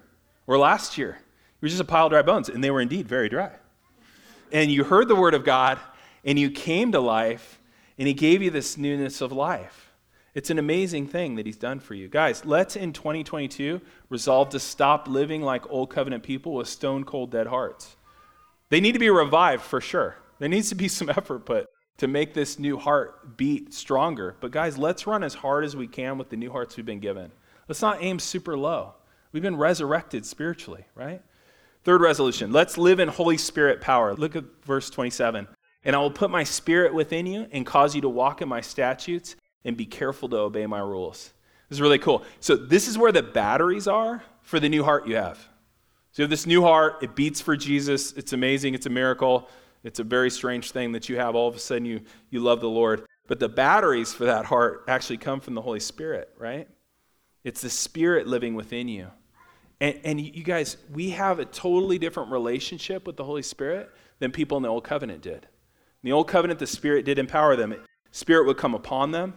[0.46, 1.18] or last year.
[1.18, 3.52] You were just a pile of dry bones, and they were indeed very dry.
[4.52, 5.78] And you heard the word of God,
[6.24, 7.60] and you came to life,
[7.98, 9.89] and He gave you this newness of life.
[10.34, 12.08] It's an amazing thing that He's done for you.
[12.08, 17.30] Guys, let's in 2022 resolve to stop living like old covenant people with stone cold
[17.30, 17.96] dead hearts.
[18.68, 20.16] They need to be revived for sure.
[20.38, 24.36] There needs to be some effort put to make this new heart beat stronger.
[24.40, 27.00] But guys, let's run as hard as we can with the new hearts we've been
[27.00, 27.30] given.
[27.68, 28.94] Let's not aim super low.
[29.32, 31.22] We've been resurrected spiritually, right?
[31.84, 34.14] Third resolution let's live in Holy Spirit power.
[34.14, 35.48] Look at verse 27.
[35.84, 38.60] And I will put my spirit within you and cause you to walk in my
[38.60, 41.32] statutes and be careful to obey my rules.
[41.68, 42.24] This is really cool.
[42.40, 45.38] So, this is where the batteries are for the new heart you have.
[46.12, 48.12] So, you have this new heart, it beats for Jesus.
[48.12, 49.48] It's amazing, it's a miracle.
[49.82, 51.34] It's a very strange thing that you have.
[51.34, 53.06] All of a sudden, you, you love the Lord.
[53.26, 56.68] But the batteries for that heart actually come from the Holy Spirit, right?
[57.44, 59.08] It's the Spirit living within you.
[59.80, 64.30] And, and you guys, we have a totally different relationship with the Holy Spirit than
[64.30, 65.46] people in the Old Covenant did.
[66.02, 67.74] In the Old Covenant, the Spirit did empower them.
[68.10, 69.34] Spirit would come upon them.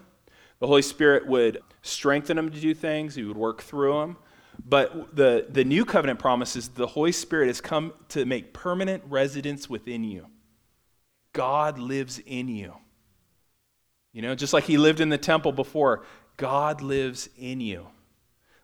[0.59, 3.15] The Holy Spirit would strengthen them to do things.
[3.15, 4.17] He would work through them.
[4.65, 9.69] But the, the new covenant promises the Holy Spirit has come to make permanent residence
[9.69, 10.27] within you.
[11.33, 12.73] God lives in you.
[14.13, 16.05] You know, just like he lived in the temple before,
[16.37, 17.87] God lives in you.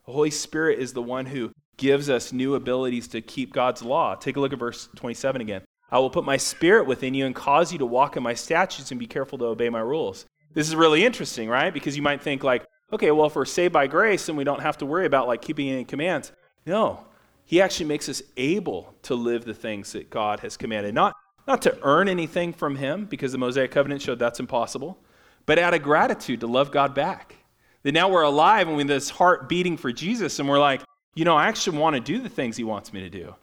[0.06, 4.15] The Holy Spirit is the one who gives us new abilities to keep God's law.
[4.15, 5.62] Take a look at verse 27 again.
[5.91, 8.91] I will put my spirit within you and cause you to walk in my statutes
[8.91, 10.25] and be careful to obey my rules.
[10.60, 11.74] This is really interesting, right?
[11.74, 14.60] Because you might think like, okay, well, if we're saved by grace and we don't
[14.60, 16.34] have to worry about like keeping any commands.
[16.65, 17.06] No,
[17.45, 20.93] he actually makes us able to live the things that God has commanded.
[20.93, 21.15] Not
[21.48, 25.00] not to earn anything from Him, because the Mosaic covenant showed that's impossible,
[25.45, 27.38] but out of gratitude to love God back.
[27.84, 30.82] That now we're alive and with this heart beating for Jesus, and we're like,
[31.15, 33.34] you know, I actually want to do the things He wants me to do.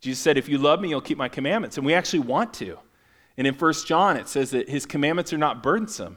[0.00, 1.76] Jesus said, if you love me, you'll keep my commandments.
[1.76, 2.78] And we actually want to.
[3.36, 6.16] And in 1 John, it says that His commandments are not burdensome.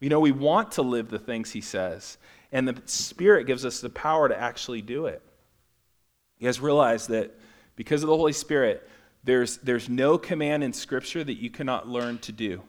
[0.00, 2.18] You know, we want to live the things He says.
[2.52, 5.22] And the Spirit gives us the power to actually do it.
[6.38, 7.38] You guys realize that
[7.76, 8.88] because of the Holy Spirit,
[9.22, 12.62] there's, there's no command in Scripture that you cannot learn to do.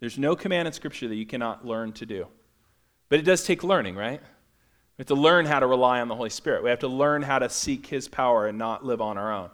[0.00, 2.26] There's no command in Scripture that you cannot learn to do.
[3.08, 4.20] But it does take learning, right?
[4.20, 6.62] We have to learn how to rely on the Holy Spirit.
[6.62, 9.50] We have to learn how to seek His power and not live on our own.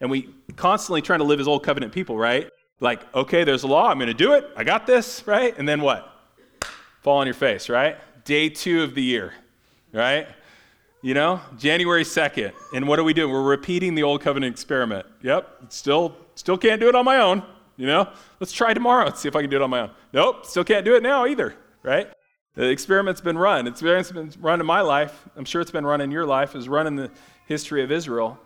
[0.00, 2.50] And we constantly trying to live as old covenant people, right?
[2.80, 5.56] Like, okay, there's a law, I'm to do it, I got this, right?
[5.56, 6.10] And then what?
[7.02, 7.96] Fall on your face, right?
[8.24, 9.32] Day two of the year,
[9.92, 10.26] right?
[11.02, 12.52] You know, January 2nd.
[12.74, 13.32] And what are we doing?
[13.32, 15.06] We're repeating the old covenant experiment.
[15.22, 17.42] Yep, still, still can't do it on my own.
[17.76, 18.08] You know,
[18.40, 19.90] let's try tomorrow and see if I can do it on my own.
[20.12, 22.08] Nope, still can't do it now either, right?
[22.54, 23.66] The experiment's been run.
[23.66, 25.28] It's been run in my life.
[25.36, 26.54] I'm sure it's been run in your life.
[26.54, 27.10] It's run in the
[27.46, 28.38] history of Israel.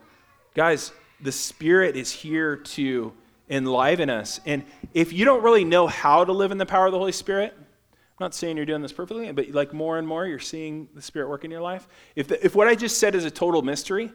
[0.54, 3.12] Guys, the Spirit is here to
[3.50, 4.40] enliven us.
[4.46, 7.12] And if you don't really know how to live in the power of the Holy
[7.12, 10.88] Spirit, I'm not saying you're doing this perfectly, but like more and more, you're seeing
[10.94, 11.86] the Spirit work in your life.
[12.16, 14.12] If, the, if what I just said is a total mystery,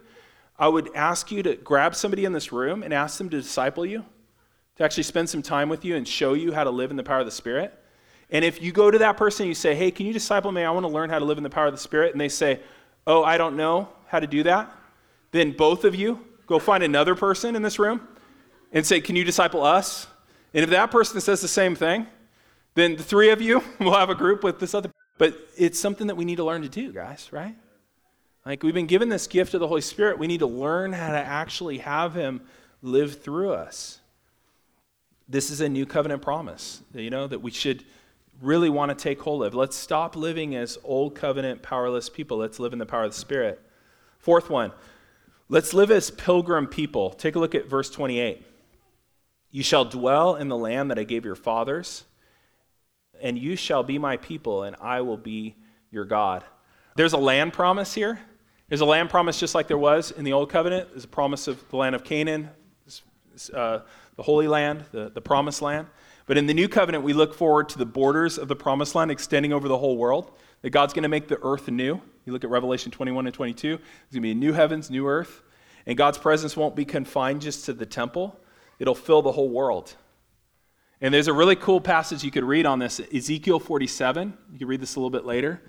[0.60, 3.86] I would ask you to grab somebody in this room and ask them to disciple
[3.86, 4.06] you,
[4.76, 7.04] to actually spend some time with you and show you how to live in the
[7.04, 7.74] power of the Spirit.
[8.30, 10.64] And if you go to that person and you say, hey, can you disciple me?
[10.64, 12.12] I want to learn how to live in the power of the Spirit.
[12.12, 12.60] And they say,
[13.08, 14.72] oh, I don't know how to do that.
[15.32, 18.08] Then both of you go find another person in this room
[18.74, 20.08] and say, can you disciple us?
[20.54, 22.08] And if that person says the same thing,
[22.74, 24.92] then the three of you will have a group with this other.
[25.18, 27.56] But it's something that we need to learn to do, guys, right?
[28.46, 30.18] Like we've been given this gift of the Holy Spirit.
[30.20, 32.42] We need to learn how to actually have Him
[32.82, 34.00] live through us.
[35.30, 37.86] This is a new covenant promise, you know, that we should
[38.42, 39.54] really want to take hold of.
[39.54, 42.38] Let's stop living as old covenant, powerless people.
[42.38, 43.62] Let's live in the power of the Spirit.
[44.18, 44.74] Fourth one,
[45.48, 47.12] let's live as pilgrim people.
[47.12, 48.46] Take a look at verse 28.
[49.54, 52.06] You shall dwell in the land that I gave your fathers,
[53.22, 55.56] and you shall be my people, and I will be
[55.92, 56.44] your God.
[56.96, 58.20] There's a land promise here.
[58.68, 60.90] There's a land promise just like there was in the Old Covenant.
[60.90, 62.50] There's a promise of the land of Canaan,
[63.54, 63.82] uh,
[64.16, 65.86] the Holy Land, the, the promised land.
[66.26, 69.12] But in the new covenant, we look forward to the borders of the promised land
[69.12, 70.32] extending over the whole world,
[70.64, 72.02] that God's going to make the earth new.
[72.26, 75.08] You look at Revelation 21 and 22, there's going to be a new heavens, new
[75.08, 75.44] earth.
[75.86, 78.40] And God's presence won't be confined just to the temple,
[78.84, 79.96] it'll fill the whole world.
[81.00, 84.38] And there's a really cool passage you could read on this Ezekiel 47.
[84.52, 85.62] You can read this a little bit later.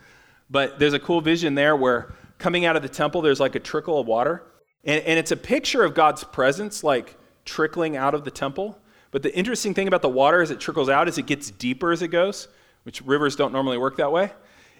[0.50, 3.60] But there's a cool vision there where coming out of the temple, there's like a
[3.60, 4.42] trickle of water.
[4.82, 8.80] And, and it's a picture of God's presence, like trickling out of the temple.
[9.12, 11.92] But the interesting thing about the water as it trickles out is it gets deeper
[11.92, 12.48] as it goes,
[12.82, 14.32] which rivers don't normally work that way.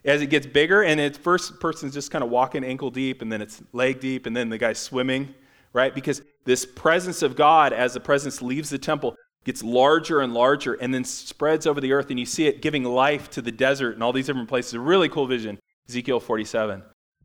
[0.04, 3.30] As it gets bigger, and at first person's just kind of walking ankle deep, and
[3.30, 5.36] then it's leg deep, and then the guy's swimming,
[5.72, 5.94] right?
[5.94, 10.74] Because this presence of God, as the presence leaves the temple, gets larger and larger,
[10.74, 13.94] and then spreads over the earth, and you see it giving life to the desert
[13.94, 14.74] and all these different places.
[14.74, 16.82] A really cool vision, Ezekiel 47.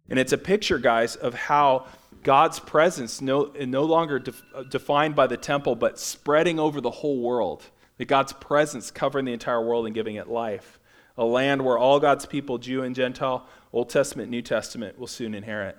[0.10, 1.86] And it's a picture, guys, of how
[2.24, 6.92] God's presence no, no longer def, uh, defined by the temple, but spreading over the
[6.92, 7.64] whole world.
[7.98, 10.80] That God's presence covering the entire world and giving it life.
[11.18, 15.34] A land where all God's people, Jew and Gentile, Old Testament, New Testament, will soon
[15.34, 15.78] inherit.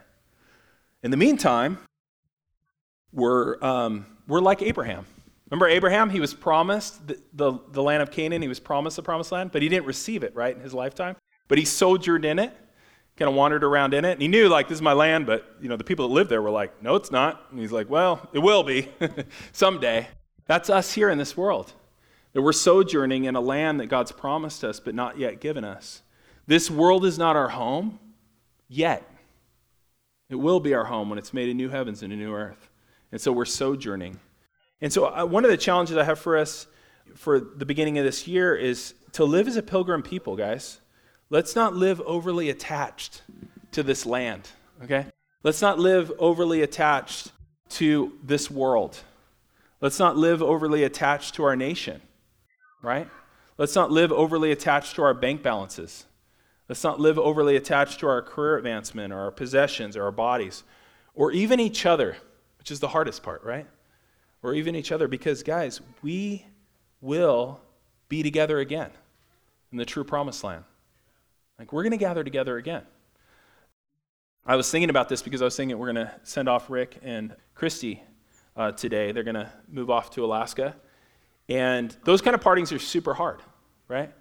[1.03, 1.79] In the meantime,
[3.13, 5.07] we're, um, we're like Abraham.
[5.51, 6.11] Remember Abraham?
[6.11, 8.43] He was promised the, the, the land of Canaan.
[8.43, 11.17] He was promised the promised land, but he didn't receive it, right, in his lifetime.
[11.49, 12.55] But he sojourned in it
[13.21, 14.13] kind of wandered around in it.
[14.13, 16.31] And he knew, like, this is my land, but, you know, the people that lived
[16.31, 17.49] there were like, no, it's not.
[17.51, 18.89] And he's like, well, it will be
[19.53, 20.09] someday.
[20.47, 21.75] That's us here in this world.
[22.33, 26.01] That we're sojourning in a land that God's promised us, but not yet given us.
[26.47, 27.99] This world is not our home
[28.69, 29.07] yet.
[30.31, 32.70] It will be our home when it's made a new heavens and a new earth.
[33.13, 34.21] And so we're sojourning.
[34.81, 36.67] And so, uh, one of the challenges I have for us
[37.15, 40.81] for the beginning of this year is to live as a pilgrim people, guys.
[41.29, 43.23] Let's not live overly attached
[43.73, 44.49] to this land,
[44.83, 45.07] okay?
[45.43, 47.33] Let's not live overly attached
[47.71, 48.99] to this world.
[49.81, 52.03] Let's not live overly attached to our nation,
[52.83, 53.09] right?
[53.57, 56.05] Let's not live overly attached to our bank balances.
[56.69, 60.63] Let's not live overly attached to our career advancement or our possessions or our bodies
[61.15, 62.17] or even each other,
[62.61, 63.67] which is the hardest part, right?
[64.43, 66.47] Or even each other, because, guys, we
[67.01, 67.61] will
[68.11, 68.91] be together again
[69.73, 70.65] in the true promised land.
[71.59, 72.83] Like, we're going to gather together again.
[74.45, 76.99] I was thinking about this because I was thinking we're going to send off Rick
[77.03, 78.03] and Christy
[78.57, 79.13] uh, today.
[79.13, 80.77] They're going to move off to Alaska.
[81.49, 83.41] And those kind of partings are super hard,
[83.89, 84.13] right?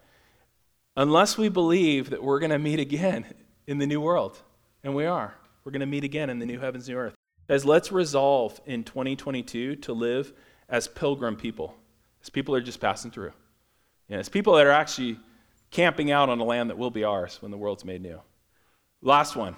[0.95, 3.25] Unless we believe that we're going to meet again
[3.67, 4.41] in the new world.
[4.84, 5.36] And we are.
[5.65, 7.15] We're going to meet again in the new heavens, new earth.
[7.49, 10.31] As let's resolve in 2022 to live
[10.69, 11.75] as pilgrim people,
[12.21, 13.33] as people that are just passing through.
[14.07, 15.19] You know, as people that are actually
[15.71, 18.21] camping out on a land that will be ours when the world's made new.
[19.01, 19.55] Last one.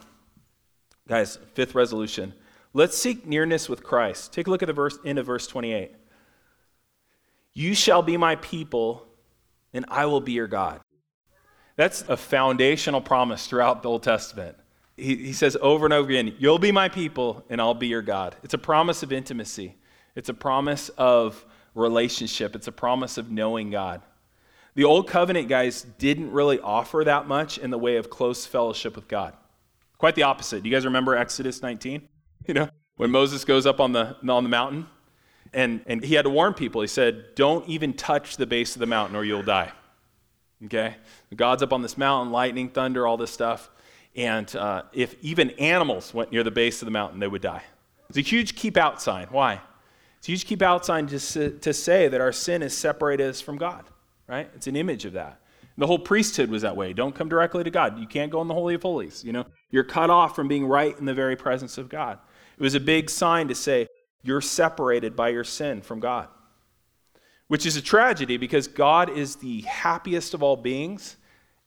[1.07, 2.33] Guys, fifth resolution.
[2.73, 4.31] Let's seek nearness with Christ.
[4.31, 5.91] Take a look at the verse end of verse 28.
[7.53, 9.05] You shall be my people,
[9.73, 10.79] and I will be your God.
[11.75, 14.55] That's a foundational promise throughout the Old Testament.
[15.01, 18.01] He, he says over and over again, You'll be my people, and I'll be your
[18.01, 18.35] God.
[18.43, 19.75] It's a promise of intimacy,
[20.15, 24.01] it's a promise of relationship, it's a promise of knowing God.
[24.73, 28.95] The old covenant guys didn't really offer that much in the way of close fellowship
[28.95, 29.33] with God.
[29.97, 30.63] Quite the opposite.
[30.63, 32.07] Do you guys remember Exodus 19?
[32.47, 34.87] You know, when Moses goes up on the, on the mountain
[35.53, 36.81] and, and he had to warn people.
[36.81, 39.71] He said, Don't even touch the base of the mountain or you'll die.
[40.65, 40.95] Okay?
[41.35, 43.69] God's up on this mountain, lightning, thunder, all this stuff.
[44.15, 47.63] And uh, if even animals went near the base of the mountain, they would die.
[48.09, 49.27] It's a huge keep out sign.
[49.31, 49.61] Why?
[50.17, 53.41] It's a huge keep out sign to, to say that our sin has separated us
[53.41, 53.85] from God
[54.31, 54.49] right?
[54.55, 55.41] It's an image of that.
[55.77, 56.93] The whole priesthood was that way.
[56.93, 57.99] Don't come directly to God.
[57.99, 59.23] You can't go in the Holy of Holies.
[59.23, 62.17] You know, you're cut off from being right in the very presence of God.
[62.57, 63.87] It was a big sign to say
[64.23, 66.29] you're separated by your sin from God,
[67.47, 71.17] which is a tragedy because God is the happiest of all beings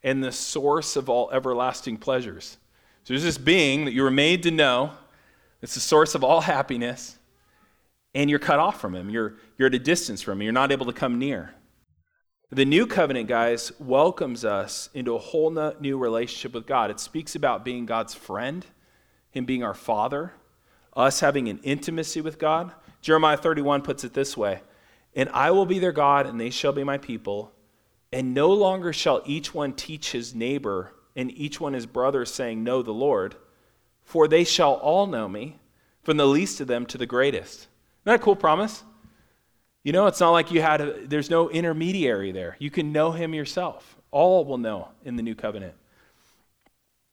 [0.05, 2.59] and the source of all everlasting pleasures.
[3.03, 4.93] So there's this being that you were made to know.
[5.63, 7.19] It's the source of all happiness,
[8.15, 9.09] and you're cut off from him.
[9.09, 10.43] You're, you're at a distance from him.
[10.43, 11.55] You're not able to come near.
[12.51, 15.51] The new covenant, guys, welcomes us into a whole
[15.81, 16.91] new relationship with God.
[16.91, 18.65] It speaks about being God's friend,
[19.31, 20.33] Him being our Father,
[20.95, 22.71] us having an intimacy with God.
[23.01, 24.61] Jeremiah 31 puts it this way
[25.17, 27.54] And I will be their God, and they shall be my people,
[28.15, 32.63] And no longer shall each one teach his neighbor and each one his brother, saying,
[32.63, 33.35] Know the Lord,
[34.05, 35.59] for they shall all know me,
[36.05, 37.63] from the least of them to the greatest.
[37.63, 37.69] Isn't
[38.05, 38.85] that a cool promise?
[39.83, 42.55] You know, it's not like you had, a, there's no intermediary there.
[42.61, 43.97] You can know him yourself.
[44.13, 45.75] All will know in the new covenant.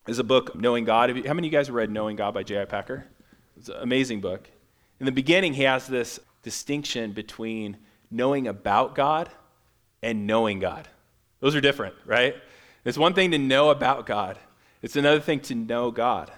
[0.05, 1.09] There's a book, Knowing God.
[1.25, 2.65] How many of you guys read Knowing God by J.I.
[2.65, 3.07] Packer?
[3.57, 4.47] It's an amazing book.
[4.99, 7.77] In the beginning, he has this distinction between
[8.11, 9.31] knowing about God
[10.03, 10.87] and knowing God.
[11.41, 12.35] Those are different, right?
[12.85, 14.39] It's one thing to know about God,
[14.81, 16.31] it's another thing to know God.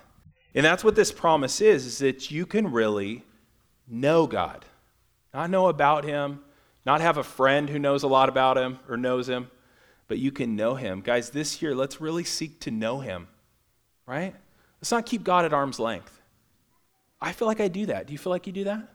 [0.55, 3.23] And that's what this promise is, is that you can really
[3.87, 4.65] know God.
[5.33, 6.41] Not know about him,
[6.85, 9.49] not have a friend who knows a lot about him or knows him,
[10.07, 11.01] but you can know him.
[11.01, 13.27] Guys, this year, let's really seek to know him,
[14.05, 14.35] right?
[14.79, 16.21] Let's not keep God at arm's length.
[17.19, 18.05] I feel like I do that.
[18.05, 18.89] Do you feel like you do that?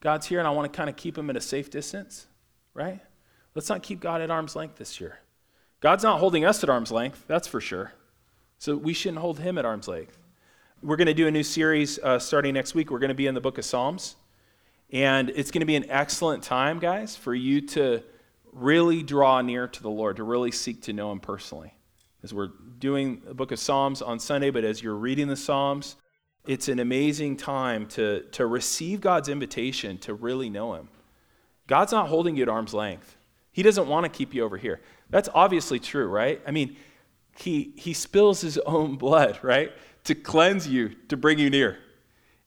[0.00, 2.26] God's here and I want to kind of keep him at a safe distance,
[2.74, 3.00] right?
[3.54, 5.18] Let's not keep God at arm's length this year.
[5.84, 7.92] God's not holding us at arm's length, that's for sure.
[8.58, 10.16] So we shouldn't hold him at arm's length.
[10.82, 12.90] We're going to do a new series uh, starting next week.
[12.90, 14.16] We're going to be in the book of Psalms.
[14.92, 18.02] And it's going to be an excellent time, guys, for you to
[18.50, 21.74] really draw near to the Lord, to really seek to know him personally.
[22.22, 25.96] As we're doing the book of Psalms on Sunday, but as you're reading the Psalms,
[26.46, 30.88] it's an amazing time to, to receive God's invitation to really know him.
[31.66, 33.18] God's not holding you at arm's length.
[33.54, 34.80] He doesn't want to keep you over here.
[35.10, 36.42] That's obviously true, right?
[36.44, 36.76] I mean,
[37.38, 39.70] he, he spills his own blood, right?
[40.04, 41.78] To cleanse you, to bring you near.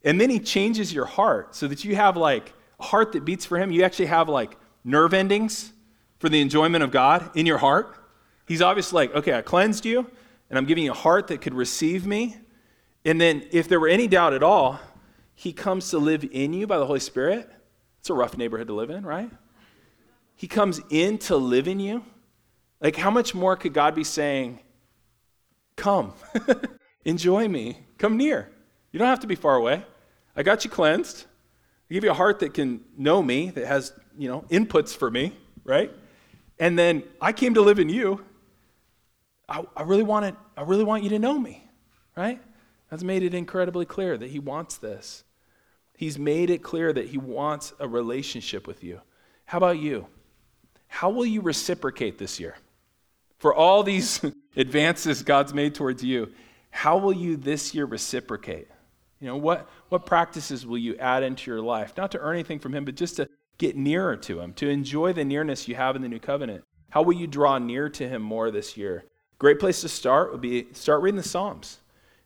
[0.03, 3.45] And then he changes your heart so that you have like a heart that beats
[3.45, 3.71] for him.
[3.71, 5.71] You actually have like nerve endings
[6.19, 7.97] for the enjoyment of God in your heart.
[8.45, 10.09] He's obviously like, okay, I cleansed you,
[10.49, 12.35] and I'm giving you a heart that could receive me.
[13.05, 14.77] And then, if there were any doubt at all,
[15.35, 17.49] he comes to live in you by the Holy Spirit.
[17.99, 19.31] It's a rough neighborhood to live in, right?
[20.37, 22.05] He comes in to live in you.
[22.79, 24.59] Like, how much more could God be saying,
[25.75, 26.13] Come,
[27.05, 28.49] enjoy me, come near?
[28.91, 29.83] You don't have to be far away.
[30.35, 31.25] I got you cleansed.
[31.89, 35.09] I give you a heart that can know me, that has, you know, inputs for
[35.09, 35.91] me, right?
[36.59, 38.23] And then I came to live in you.
[39.49, 41.67] I, I really wanted, I really want you to know me,
[42.15, 42.41] right?
[42.89, 45.23] That's made it incredibly clear that he wants this.
[45.95, 49.01] He's made it clear that he wants a relationship with you.
[49.45, 50.07] How about you?
[50.87, 52.55] How will you reciprocate this year?
[53.37, 54.21] For all these
[54.55, 56.31] advances God's made towards you,
[56.69, 58.67] how will you this year reciprocate?
[59.19, 61.93] You know, what, what practices will you add into your life?
[61.97, 63.27] Not to earn anything from Him, but just to
[63.57, 66.63] get nearer to Him, to enjoy the nearness you have in the new covenant.
[66.89, 69.05] How will you draw near to Him more this year?
[69.39, 71.79] Great place to start would be start reading the Psalms.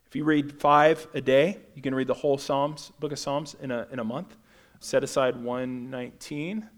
[0.06, 3.56] If you read five a day, you can read the whole Psalms, book of Psalms
[3.62, 4.36] in a, in a month.
[4.80, 6.70] Set aside 119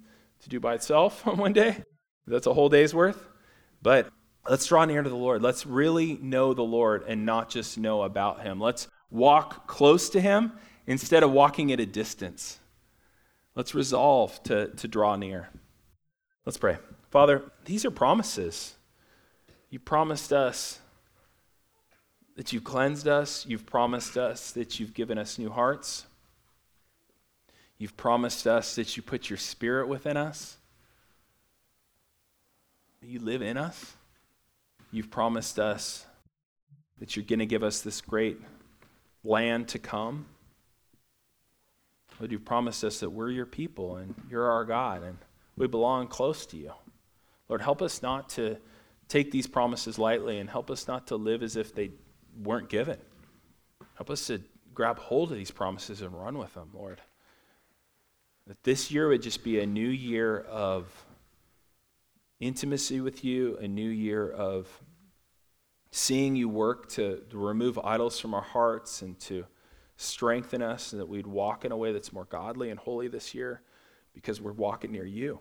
[0.44, 1.84] to do by itself on one day.
[2.28, 3.28] That's a whole day's worth.
[3.82, 4.10] But
[4.48, 5.42] let's draw near to the Lord.
[5.42, 8.60] Let's really know the Lord and not just know about him.
[8.60, 10.54] Let's walk close to him
[10.88, 12.60] instead of walking at a distance.
[13.56, 15.50] Let's resolve to, to draw near.
[16.46, 16.78] Let's pray.
[17.12, 18.76] Father, these are promises.
[19.70, 20.80] You promised us
[22.36, 23.46] that you've cleansed us.
[23.46, 26.06] You've promised us that you've given us new hearts.
[27.78, 30.58] You've promised us that you put your spirit within us.
[33.02, 33.94] You live in us.
[34.92, 36.06] You've promised us
[37.00, 38.40] that you're going to give us this great
[39.24, 40.26] land to come.
[42.20, 45.18] Lord, you've promised us that we're your people and you're our God and
[45.58, 46.72] we belong close to you.
[47.50, 48.58] Lord, help us not to
[49.08, 51.92] take these promises lightly and help us not to live as if they
[52.42, 52.98] weren't given.
[53.96, 54.42] Help us to
[54.74, 57.02] grab hold of these promises and run with them, Lord.
[58.48, 61.06] That this year would just be a new year of
[62.40, 64.68] intimacy with you, a new year of
[65.92, 69.46] seeing you work to, to remove idols from our hearts and to
[69.96, 73.34] strengthen us, and that we'd walk in a way that's more godly and holy this
[73.34, 73.62] year
[74.14, 75.40] because we're walking near you.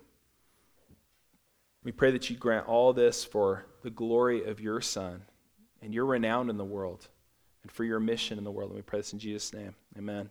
[1.82, 5.22] We pray that you grant all this for the glory of your Son
[5.80, 7.09] and your renown in the world
[7.62, 8.70] and for your mission in the world.
[8.70, 9.74] And we pray this in Jesus' name.
[9.98, 10.30] Amen.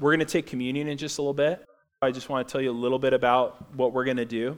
[0.00, 1.66] We're going to take communion in just a little bit.
[2.04, 4.56] I just want to tell you a little bit about what we're going to do.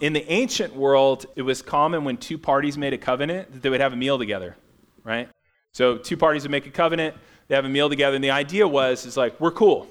[0.00, 3.70] In the ancient world, it was common when two parties made a covenant that they
[3.70, 4.56] would have a meal together,
[5.04, 5.28] right?
[5.72, 7.16] So two parties would make a covenant,
[7.48, 9.88] they have a meal together, and the idea was is like, we're cool,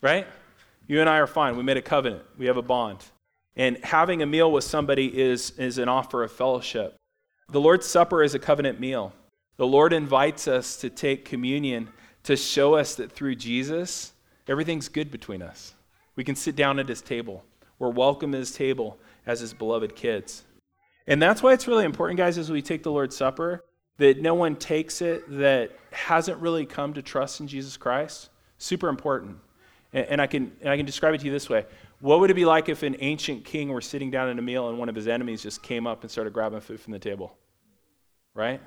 [0.00, 0.26] right?
[0.86, 1.56] You and I are fine.
[1.56, 2.22] We made a covenant.
[2.36, 2.98] We have a bond.
[3.56, 6.96] And having a meal with somebody is, is an offer of fellowship.
[7.50, 9.12] The Lord's Supper is a covenant meal.
[9.56, 11.88] The Lord invites us to take communion
[12.24, 14.12] to show us that through Jesus,
[14.48, 15.74] everything's good between us.
[16.16, 17.44] We can sit down at his table.
[17.78, 20.44] We're welcome at his table as his beloved kids.
[21.06, 23.64] And that's why it's really important, guys, as we take the Lord's Supper,
[23.98, 28.30] that no one takes it that hasn't really come to trust in Jesus Christ.
[28.58, 29.38] Super important.
[29.92, 31.66] And, and I, can, and I can describe it to you this way.
[32.00, 34.68] What would it be like if an ancient king were sitting down at a meal
[34.68, 37.36] and one of his enemies just came up and started grabbing food from the table?
[38.34, 38.60] Right?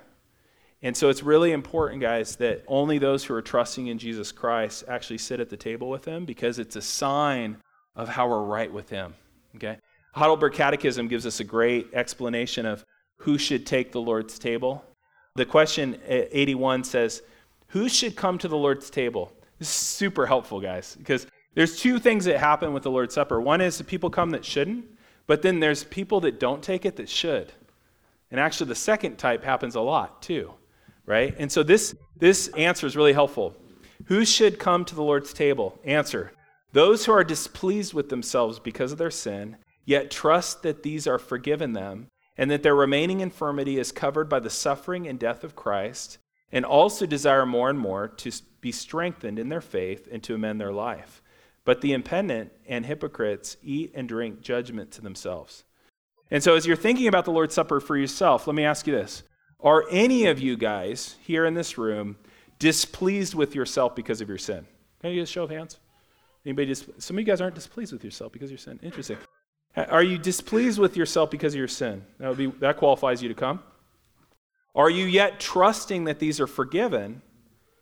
[0.86, 4.84] And so it's really important, guys, that only those who are trusting in Jesus Christ
[4.88, 7.58] actually sit at the table with him because it's a sign
[7.96, 9.16] of how we're right with him.
[9.56, 9.80] Okay?
[10.14, 12.86] Heidelberg Catechism gives us a great explanation of
[13.18, 14.86] who should take the Lord's table.
[15.34, 17.24] The question eh, 81 says,
[17.70, 19.32] Who should come to the Lord's table?
[19.58, 21.26] This is super helpful, guys, because
[21.56, 23.42] there's two things that happen with the Lord's Supper.
[23.42, 24.86] One is the people come that shouldn't,
[25.26, 27.54] but then there's people that don't take it that should.
[28.30, 30.54] And actually, the second type happens a lot, too,
[31.06, 31.36] right?
[31.38, 33.56] And so this, this answer is really helpful.
[34.06, 35.80] Who should come to the Lord's table?
[35.84, 36.32] Answer
[36.74, 41.20] Those who are displeased with themselves because of their sin yet trust that these are
[41.20, 45.56] forgiven them, and that their remaining infirmity is covered by the suffering and death of
[45.56, 46.18] Christ,
[46.52, 48.32] and also desire more and more to
[48.62, 51.22] be strengthened in their faith and to amend their life.
[51.64, 55.64] But the impenitent and hypocrites eat and drink judgment to themselves.
[56.30, 58.94] And so, as you're thinking about the Lord's Supper for yourself, let me ask you
[58.94, 59.24] this
[59.60, 62.18] Are any of you guys here in this room
[62.60, 64.66] displeased with yourself because of your sin?
[65.02, 65.80] Can you get a show of hands?
[66.46, 68.80] Anybody dis- some of you guys aren't displeased with yourself because of your sin.
[68.84, 69.18] Interesting.
[69.76, 72.06] Are you displeased with yourself because of your sin?
[72.20, 73.62] That, would be, that qualifies you to come.
[74.74, 77.22] Are you yet trusting that these are forgiven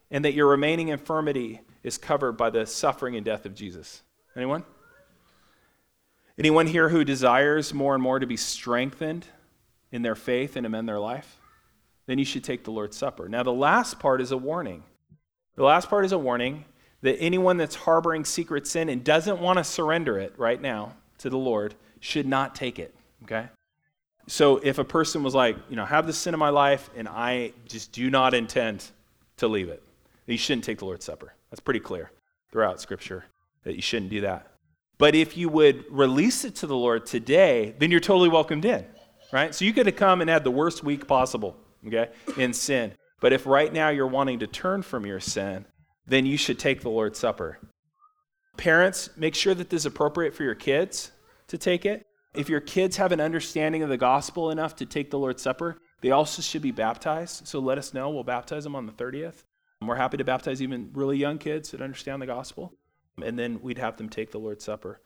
[0.10, 4.02] and that your remaining infirmity is covered by the suffering and death of Jesus?
[4.36, 4.64] Anyone?
[6.38, 9.28] Anyone here who desires more and more to be strengthened
[9.92, 11.40] in their faith and amend their life?
[12.06, 13.30] Then you should take the Lord's Supper.
[13.30, 14.84] Now, the last part is a warning.
[15.56, 16.66] The last part is a warning
[17.02, 21.30] that anyone that's harboring secret sin and doesn't want to surrender it right now to
[21.30, 22.94] the Lord should not take it,
[23.24, 23.48] okay?
[24.28, 27.08] So if a person was like, you know, have the sin in my life and
[27.08, 28.86] I just do not intend
[29.38, 29.84] to leave it,
[30.26, 31.34] you shouldn't take the Lord's Supper.
[31.50, 32.10] That's pretty clear
[32.52, 33.26] throughout Scripture
[33.64, 34.48] that you shouldn't do that.
[34.98, 38.86] But if you would release it to the Lord today, then you're totally welcomed in,
[39.34, 39.54] right?
[39.54, 41.58] So you could have come and had the worst week possible,
[41.88, 42.94] okay, in sin.
[43.20, 45.66] But if right now you're wanting to turn from your sin,
[46.06, 47.60] then you should take the Lord's Supper.
[48.58, 51.12] Parents, make sure that this is appropriate for your kids
[51.48, 52.06] to take it.
[52.34, 55.78] If your kids have an understanding of the gospel enough to take the Lord's Supper,
[56.02, 57.48] they also should be baptized.
[57.48, 58.10] So let us know.
[58.10, 59.44] We'll baptize them on the 30th.
[59.82, 62.74] We're happy to baptize even really young kids that understand the gospel.
[63.22, 65.02] And then we'd have them take the Lord's Supper.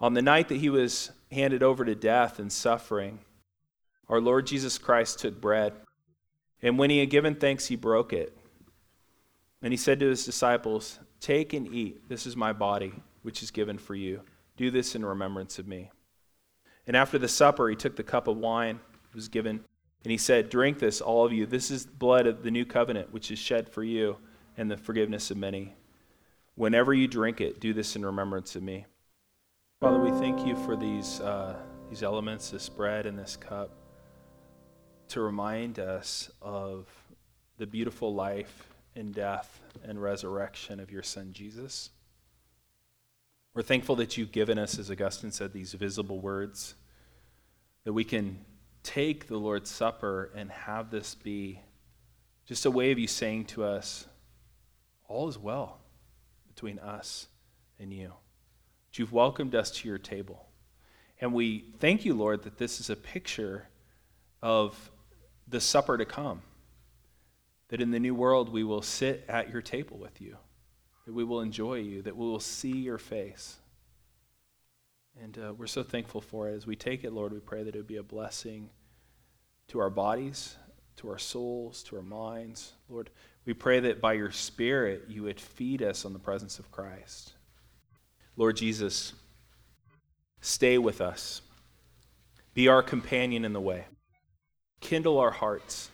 [0.00, 3.20] On the night that he was handed over to death and suffering,
[4.08, 5.72] our Lord Jesus Christ took bread.
[6.62, 8.36] And when he had given thanks, he broke it.
[9.62, 12.08] And he said to his disciples, Take and eat.
[12.08, 12.92] This is my body,
[13.22, 14.20] which is given for you.
[14.56, 15.90] Do this in remembrance of me.
[16.86, 18.80] And after the supper, he took the cup of wine,
[19.14, 19.64] was given,
[20.04, 21.46] and he said, Drink this, all of you.
[21.46, 24.18] This is the blood of the new covenant, which is shed for you
[24.56, 25.74] and the forgiveness of many.
[26.54, 28.86] Whenever you drink it, do this in remembrance of me.
[29.80, 31.56] Father, we thank you for these, uh,
[31.90, 33.70] these elements, this bread and this cup,
[35.08, 36.86] to remind us of
[37.58, 41.90] the beautiful life and death and resurrection of your Son, Jesus.
[43.54, 46.74] We're thankful that you've given us, as Augustine said, these visible words,
[47.84, 48.44] that we can
[48.82, 51.60] take the Lord's Supper and have this be
[52.46, 54.06] just a way of you saying to us,
[55.08, 55.78] all is well
[56.48, 57.28] between us
[57.78, 58.12] and you.
[58.88, 60.46] That you've welcomed us to your table.
[61.20, 63.68] And we thank you, Lord, that this is a picture
[64.42, 64.90] of
[65.48, 66.42] the supper to come.
[67.68, 70.36] That in the new world we will sit at your table with you
[71.06, 73.56] that we will enjoy you, that we will see your face.
[75.22, 76.56] And uh, we're so thankful for it.
[76.56, 78.68] As we take it, Lord, we pray that it would be a blessing
[79.68, 80.56] to our bodies,
[80.96, 82.72] to our souls, to our minds.
[82.88, 83.10] Lord,
[83.46, 87.32] we pray that by your Spirit you would feed us on the presence of Christ.
[88.36, 89.14] Lord Jesus,
[90.40, 91.40] stay with us.
[92.52, 93.86] Be our companion in the way.
[94.80, 95.90] Kindle our hearts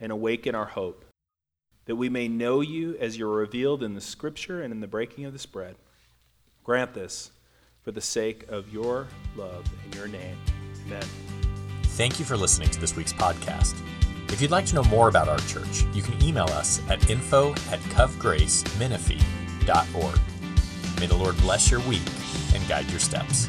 [0.00, 1.04] and awaken our hope
[1.86, 5.24] that we may know you as you're revealed in the scripture and in the breaking
[5.24, 5.76] of this bread.
[6.64, 7.30] Grant this
[7.82, 9.06] for the sake of your
[9.36, 10.36] love and your name.
[10.86, 11.04] Amen.
[11.84, 13.80] Thank you for listening to this week's podcast.
[14.28, 17.52] If you'd like to know more about our church, you can email us at info
[17.70, 20.20] at covgracemenifee.org.
[21.00, 22.02] May the Lord bless your week
[22.54, 23.48] and guide your steps.